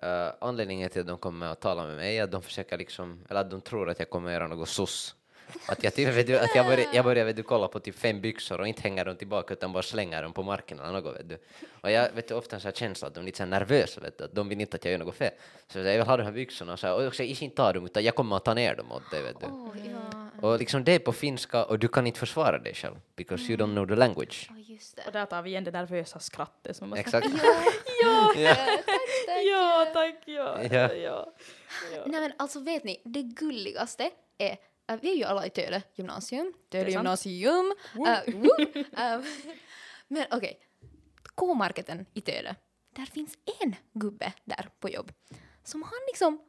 uh, 0.04 0.36
anledningen 0.48 0.90
till 0.90 1.00
att 1.00 1.06
de 1.06 1.18
kommer 1.18 1.46
att 1.46 1.60
tala 1.60 1.86
med 1.86 1.96
mig 1.96 2.18
är 2.18 2.24
att 2.24 2.32
de 2.32 2.42
försöker 2.42 2.78
liksom, 2.78 3.24
eller 3.30 3.40
att 3.40 3.50
de 3.50 3.60
tror 3.60 3.90
att 3.90 3.98
jag 3.98 4.10
kommer 4.10 4.28
att 4.28 4.34
göra 4.34 4.46
något 4.48 4.68
sus. 4.68 5.14
Att 5.66 5.84
jag, 5.84 5.94
typ, 5.94 6.08
vet 6.08 6.26
du, 6.26 6.38
att 6.38 6.54
jag 6.54 6.66
börjar, 6.66 6.86
jag 6.92 7.04
börjar 7.04 7.24
vet 7.24 7.36
du, 7.36 7.42
kolla 7.42 7.68
på 7.68 7.80
typ 7.80 7.98
fem 7.98 8.20
byxor 8.20 8.60
och 8.60 8.68
inte 8.68 8.82
hänger 8.82 9.04
dem 9.04 9.16
tillbaka 9.16 9.54
utan 9.54 9.72
bara 9.72 9.82
slänger 9.82 10.22
dem 10.22 10.32
på 10.32 10.42
marken 10.42 10.80
eller 10.80 10.92
något. 10.92 11.16
Vet 11.16 11.28
du. 11.28 11.38
Och 11.80 11.90
jag 11.90 12.12
vet 12.12 12.28
du, 12.28 12.34
ofta 12.34 12.56
en 12.56 12.60
sån 12.60 12.68
här 12.68 12.74
känsla 12.74 13.08
att 13.08 13.14
de 13.14 13.20
är 13.20 13.24
lite 13.24 13.36
så 13.36 13.42
här 13.42 13.50
nervösa, 13.50 14.00
vet 14.00 14.18
du, 14.18 14.24
att 14.24 14.34
de 14.34 14.48
vill 14.48 14.60
inte 14.60 14.76
att 14.76 14.84
jag 14.84 14.92
gör 14.92 14.98
något 14.98 15.14
fel. 15.14 15.32
Så 15.68 15.78
jag 15.78 15.84
vill 15.84 16.02
ha 16.02 16.16
de 16.16 16.22
här 16.22 16.32
byxorna 16.32 16.72
och, 16.72 16.78
så 16.78 16.86
här, 16.86 16.94
och 16.94 17.06
också, 17.06 17.22
inte 17.22 17.56
ta 17.56 17.72
dem 17.72 17.84
utan 17.84 18.04
jag 18.04 18.14
kommer 18.14 18.36
att 18.36 18.44
ta 18.44 18.54
ner 18.54 18.76
dem 18.76 18.92
åt 18.92 19.10
dig. 19.10 19.22
Vet 19.22 19.40
du. 19.40 19.46
Åh, 19.46 19.68
ja. 19.84 20.48
Och 20.48 20.58
liksom 20.58 20.84
det 20.84 20.92
är 20.92 20.98
på 20.98 21.12
finska 21.12 21.64
och 21.64 21.78
du 21.78 21.88
kan 21.88 22.06
inte 22.06 22.18
försvara 22.18 22.58
dig 22.58 22.74
själv 22.74 22.94
because 23.16 23.44
you 23.44 23.56
don't 23.56 23.72
know 23.72 23.86
the 23.86 23.94
language. 23.94 24.50
Ja, 24.50 24.56
just 24.74 24.96
det. 24.96 25.02
Och 25.06 25.12
där 25.12 25.26
tar 25.26 25.42
vi 25.42 25.50
igen 25.50 25.64
det 25.64 25.70
nervösa 25.70 26.18
skrattet 26.18 26.76
som 26.76 26.90
man 26.90 26.98
Exakt. 26.98 27.26
Ja, 28.02 28.32
Ja. 28.36 28.66
ja, 29.44 29.86
tack, 29.92 30.22
ja. 30.24 30.62
Ja. 30.62 30.94
ja. 30.94 31.32
Nej 32.06 32.20
men 32.20 32.32
alltså 32.36 32.60
vet 32.60 32.84
ni, 32.84 33.00
det 33.04 33.22
gulligaste 33.22 34.10
är 34.38 34.56
äh, 34.90 34.98
vi 35.02 35.10
är 35.12 35.16
ju 35.16 35.24
alla 35.24 35.46
i 35.46 35.50
Töle 35.50 35.82
gymnasium. 35.94 36.54
Töle 36.70 36.90
gymnasium. 36.90 37.74
Woo. 37.94 38.06
Äh, 38.06 39.20
men 40.08 40.26
okej, 40.30 40.60
K-marketen 41.34 42.06
i 42.14 42.20
Töle. 42.20 42.56
Där 42.96 43.06
finns 43.06 43.34
en 43.60 43.76
gubbe 43.92 44.32
där 44.44 44.68
på 44.80 44.88
jobb 44.88 45.12
som 45.64 45.82
han 45.82 46.00
liksom 46.08 46.40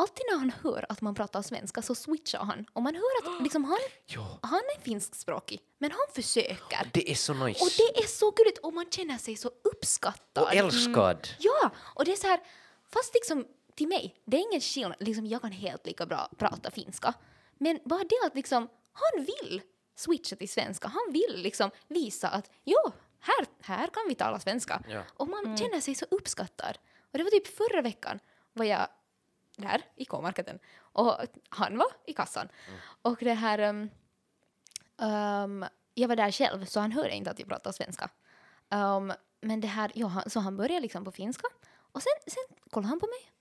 Alltid 0.00 0.24
när 0.30 0.38
han 0.38 0.52
hör 0.62 0.86
att 0.88 1.00
man 1.00 1.14
pratar 1.14 1.42
svenska 1.42 1.82
så 1.82 1.94
switchar 1.94 2.38
han. 2.38 2.66
Och 2.72 2.82
man 2.82 2.94
hör 2.94 3.36
att 3.36 3.42
liksom 3.42 3.64
han, 3.64 3.78
Ja, 4.06 4.38
han 4.42 4.60
är 4.76 4.80
finskspråkig, 4.80 5.60
men 5.78 5.90
han 5.90 6.00
försöker. 6.14 6.90
det 6.92 7.10
är 7.10 7.14
så 7.14 7.34
nice. 7.34 7.64
Och 7.64 7.70
det 7.76 8.02
är 8.02 8.06
så 8.06 8.30
gulligt 8.30 8.58
och 8.58 8.74
man 8.74 8.90
känner 8.90 9.18
sig 9.18 9.36
så 9.36 9.50
uppskattad. 9.64 10.44
Och 10.44 10.54
älskad. 10.54 11.28
Ja, 11.38 11.70
och 11.94 12.04
det 12.04 12.12
är 12.12 12.16
så 12.16 12.26
här, 12.26 12.40
fast 12.92 13.14
liksom 13.14 13.46
till 13.74 13.88
mig, 13.88 14.14
det 14.24 14.36
är 14.36 14.40
ingen 14.40 14.60
skillnad, 14.60 14.96
liksom 15.00 15.26
jag 15.26 15.42
kan 15.42 15.52
helt 15.52 15.86
lika 15.86 16.06
bra 16.06 16.30
prata 16.38 16.70
finska. 16.70 17.14
Men 17.58 17.80
bara 17.84 18.04
det 18.04 18.26
att 18.26 18.34
liksom, 18.34 18.68
han 18.92 19.24
vill 19.24 19.62
switcha 19.94 20.36
till 20.36 20.48
svenska, 20.48 20.88
han 20.88 21.12
vill 21.12 21.42
liksom 21.42 21.70
visa 21.88 22.28
att 22.28 22.50
jo, 22.64 22.92
här, 23.20 23.46
här 23.60 23.86
kan 23.86 24.02
vi 24.08 24.14
tala 24.14 24.40
svenska. 24.40 24.82
Ja. 24.88 25.02
Och 25.16 25.28
man 25.28 25.56
känner 25.56 25.80
sig 25.80 25.94
så 25.94 26.06
uppskattad. 26.10 26.78
Och 27.12 27.18
det 27.18 27.24
var 27.24 27.30
typ 27.30 27.46
förra 27.46 27.82
veckan 27.82 28.18
var 28.52 28.64
jag 28.64 28.88
där 29.56 29.82
i 29.96 30.04
K-marketen 30.04 30.58
och 30.78 31.14
han 31.48 31.78
var 31.78 31.86
i 32.06 32.12
kassan. 32.12 32.48
Och 33.02 33.16
det 33.20 33.34
här, 33.34 33.60
um, 33.60 33.90
um, 34.96 35.64
jag 35.94 36.08
var 36.08 36.16
där 36.16 36.30
själv 36.30 36.64
så 36.64 36.80
han 36.80 36.92
hörde 36.92 37.14
inte 37.14 37.30
att 37.30 37.38
jag 37.38 37.48
pratade 37.48 37.72
svenska. 37.72 38.10
Um, 38.70 39.12
men 39.40 39.60
det 39.60 39.68
här, 39.68 39.92
ja, 39.94 40.06
han, 40.06 40.30
så 40.30 40.40
han 40.40 40.56
började 40.56 40.80
liksom 40.80 41.04
på 41.04 41.12
finska 41.12 41.48
och 41.92 42.02
sen, 42.02 42.12
sen 42.26 42.56
kollade 42.70 42.88
han 42.88 43.00
på 43.00 43.06
mig 43.06 43.32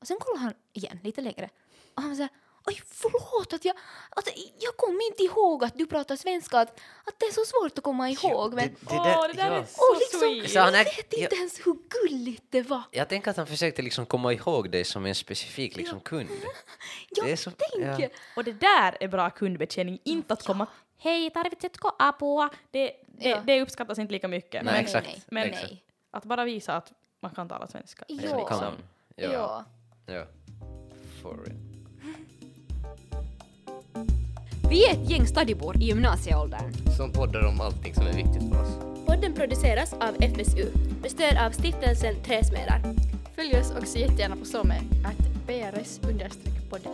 och 0.00 0.06
sen 0.06 0.16
kollade 0.20 0.44
han 0.44 0.54
igen 0.72 0.98
lite 1.02 1.20
längre 1.20 1.50
och 1.94 2.02
han 2.02 2.10
var 2.10 2.16
såhär 2.16 2.30
Oj, 2.66 2.82
förlåt 2.86 3.52
att 3.52 3.64
jag, 3.64 3.76
att 4.10 4.28
jag 4.58 4.76
kommer 4.76 5.06
inte 5.06 5.22
ihåg 5.22 5.64
att 5.64 5.74
du 5.74 5.86
pratar 5.86 6.16
svenska, 6.16 6.58
att, 6.58 6.70
att 7.04 7.14
det 7.18 7.26
är 7.26 7.32
så 7.32 7.44
svårt 7.44 7.78
att 7.78 7.84
komma 7.84 8.10
ihåg. 8.10 8.54
Men, 8.54 8.68
det, 8.68 8.76
Åh, 8.90 9.26
det 9.28 9.32
där 9.32 9.50
ja. 9.50 9.56
är 9.56 9.64
så 9.64 9.80
och 9.92 9.96
liksom, 10.00 10.20
sweet. 10.20 10.50
Så 10.50 10.60
han 10.60 10.74
är- 10.74 10.78
jag 10.78 10.84
vet 10.84 11.12
inte 11.12 11.36
ens 11.36 11.66
hur 11.66 11.76
gulligt 11.88 12.44
det 12.50 12.62
var. 12.62 12.82
Jag 12.90 13.08
tänker 13.08 13.30
att 13.30 13.36
han 13.36 13.46
försökte 13.46 13.82
liksom 13.82 14.06
komma 14.06 14.32
ihåg 14.32 14.70
dig 14.70 14.84
som 14.84 15.06
en 15.06 15.14
specifik 15.14 15.76
liksom 15.76 16.00
kund. 16.00 16.28
Jag 17.10 17.26
Det 17.26 17.32
är 17.32 17.36
så- 17.36 17.50
tänker, 17.50 18.02
ja. 18.02 18.08
Och 18.36 18.44
det 18.44 18.52
där 18.52 18.96
är 19.00 19.08
bra 19.08 19.30
kundbetjäning, 19.30 19.98
inte 20.04 20.32
att 20.32 20.42
komma 20.46 20.66
hej, 20.98 21.30
tarvitsetko 21.30 21.90
apua? 21.98 22.50
Det, 22.70 22.92
det, 23.06 23.28
Ja. 23.28 23.40
det 23.46 23.60
uppskattas 23.62 23.98
inte 23.98 24.12
lika 24.12 24.28
mycket. 24.28 24.64
Nej, 24.64 24.74
men, 24.74 24.84
exakt. 24.84 25.06
nej, 25.08 25.22
Men- 25.26 25.50
nej. 25.50 25.82
att 26.10 26.24
bara 26.24 26.44
visa 26.44 26.76
att 26.76 26.92
man 27.20 27.30
kan 27.34 27.48
tala 27.48 27.66
svenska. 27.68 28.04
Ja. 28.08 28.16
Det 28.16 28.28
kan 28.48 28.58
man. 28.58 28.74
Ja. 29.16 29.32
Ja. 29.32 29.64
ja. 30.06 30.26
For 31.22 31.34
real. 31.46 31.65
Vi 34.76 34.86
är 34.86 34.92
ett 34.92 35.10
gäng 35.10 35.26
stadibor 35.26 35.76
i 35.76 35.84
gymnasieåldern. 35.84 36.72
som 36.96 37.12
poddar 37.12 37.46
om 37.46 37.60
allting 37.60 37.94
som 37.94 38.06
är 38.06 38.12
viktigt 38.12 38.42
för 38.52 38.62
oss. 38.62 38.68
Podden 39.06 39.32
produceras 39.32 39.92
av 39.92 40.14
FSU 40.20 40.66
med 41.02 41.10
stöd 41.10 41.38
av 41.46 41.50
stiftelsen 41.50 42.14
Träsmedar. 42.24 42.80
Följ 43.36 43.60
oss 43.60 43.72
också 43.78 43.98
jättegärna 43.98 44.36
på 44.36 44.44
SOME, 44.44 44.80
att 45.04 45.46
brs-podden. 45.46 46.90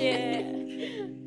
Yeah. 0.00 1.23